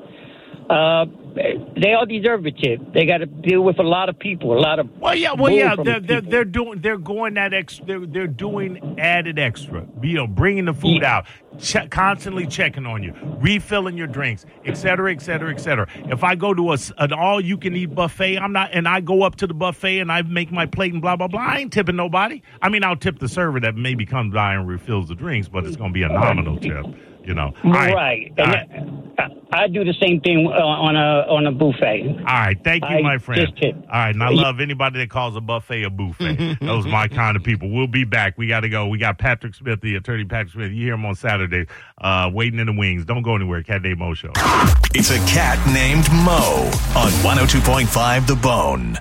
uh, 0.70 1.04
they 1.34 1.94
all 1.94 2.04
deserve 2.06 2.44
a 2.44 2.50
tip. 2.50 2.80
They 2.92 3.06
got 3.06 3.18
to 3.18 3.26
deal 3.26 3.62
with 3.62 3.78
a 3.78 3.82
lot 3.82 4.10
of 4.10 4.18
people, 4.18 4.56
a 4.56 4.60
lot 4.60 4.78
of 4.78 4.88
Well, 5.00 5.14
yeah, 5.14 5.32
well, 5.32 5.50
yeah, 5.50 5.74
they're, 5.82 5.98
they're 5.98 6.20
they're 6.20 6.44
doing 6.44 6.80
they're 6.82 6.98
going 6.98 7.34
that 7.34 7.54
extra. 7.54 7.86
They're, 7.86 8.06
they're 8.06 8.26
doing 8.26 8.96
added 8.98 9.38
extra. 9.38 9.86
You 10.02 10.14
know, 10.14 10.26
bringing 10.26 10.66
the 10.66 10.74
food 10.74 11.00
Yeah. 11.00 11.16
out, 11.18 11.26
che- 11.58 11.88
constantly 11.88 12.46
checking 12.46 12.84
on 12.84 13.02
you, 13.02 13.14
refilling 13.40 13.96
your 13.96 14.08
drinks, 14.08 14.44
et 14.66 14.76
cetera, 14.76 15.10
et 15.10 15.22
cetera, 15.22 15.50
et 15.50 15.58
cetera. 15.58 15.86
If 16.06 16.22
I 16.22 16.34
go 16.34 16.52
to 16.52 16.72
a, 16.72 16.76
an 16.98 17.14
all 17.14 17.40
you 17.40 17.56
can 17.56 17.74
eat 17.76 17.94
buffet, 17.94 18.38
I'm 18.38 18.52
not, 18.52 18.70
and 18.74 18.86
I 18.86 19.00
go 19.00 19.22
up 19.22 19.36
to 19.36 19.46
the 19.46 19.54
buffet 19.54 20.00
and 20.00 20.12
I 20.12 20.20
make 20.22 20.52
my 20.52 20.66
plate 20.66 20.92
and 20.92 21.00
blah 21.00 21.16
blah 21.16 21.28
blah. 21.28 21.40
I 21.40 21.58
ain't 21.60 21.72
tipping 21.72 21.96
nobody. 21.96 22.42
I 22.60 22.68
mean, 22.68 22.84
I'll 22.84 22.94
tip 22.96 23.18
the 23.20 23.28
server 23.28 23.58
that 23.60 23.74
maybe 23.74 24.04
comes 24.04 24.34
by 24.34 24.52
and 24.54 24.68
refills 24.68 25.08
the 25.08 25.14
drinks, 25.14 25.48
but 25.48 25.64
it's 25.64 25.76
going 25.76 25.90
to 25.90 25.94
be 25.94 26.02
a 26.02 26.08
nominal 26.08 26.58
tip. 26.58 26.84
You 27.24 27.34
know, 27.34 27.52
All 27.64 27.70
right. 27.72 28.32
all 28.38 28.44
And 28.44 28.52
right. 28.52 28.68
I, 29.52 29.64
I 29.64 29.68
do 29.68 29.84
the 29.84 29.94
same 30.00 30.20
thing 30.22 30.46
uh, 30.46 30.56
on 30.58 30.96
a 30.96 31.30
on 31.30 31.46
a 31.46 31.52
buffet. 31.52 32.16
All 32.18 32.24
right, 32.24 32.58
thank 32.64 32.82
you, 32.82 32.88
I 32.96 33.02
my 33.02 33.18
friend. 33.18 33.46
just. 33.54 33.62
All 33.74 33.82
right, 33.92 34.14
and 34.14 34.22
I 34.22 34.30
love 34.30 34.58
anybody 34.60 34.98
that 35.00 35.10
calls 35.10 35.36
a 35.36 35.40
buffet 35.42 35.82
a 35.84 35.90
buffet. 35.90 36.56
Those 36.60 36.86
are 36.86 36.88
my 36.88 37.06
kind 37.08 37.36
of 37.36 37.44
people. 37.44 37.70
We'll 37.70 37.86
be 37.86 38.04
back. 38.04 38.38
We 38.38 38.46
got 38.48 38.60
to 38.60 38.68
go. 38.70 38.88
We 38.88 38.96
got 38.98 39.18
Patrick 39.18 39.54
Smith, 39.54 39.80
the 39.82 39.96
attorney 39.96 40.24
Patrick 40.24 40.54
Smith. 40.54 40.72
You 40.72 40.84
hear 40.86 40.94
him 40.94 41.04
on 41.04 41.14
Saturday, 41.14 41.66
uh, 42.00 42.30
waiting 42.32 42.58
in 42.58 42.66
the 42.66 42.72
wings. 42.72 43.04
Don't 43.04 43.22
go 43.22 43.36
anywhere. 43.36 43.62
Cat 43.62 43.82
Named 43.82 43.98
Mo 43.98 44.14
Show. 44.14 44.32
It's 44.94 45.10
a 45.10 45.18
cat 45.30 45.58
named 45.72 46.10
Mo 46.24 46.70
on 46.96 47.10
102.5 47.22 48.26
The 48.26 48.36
Bone. 48.36 48.98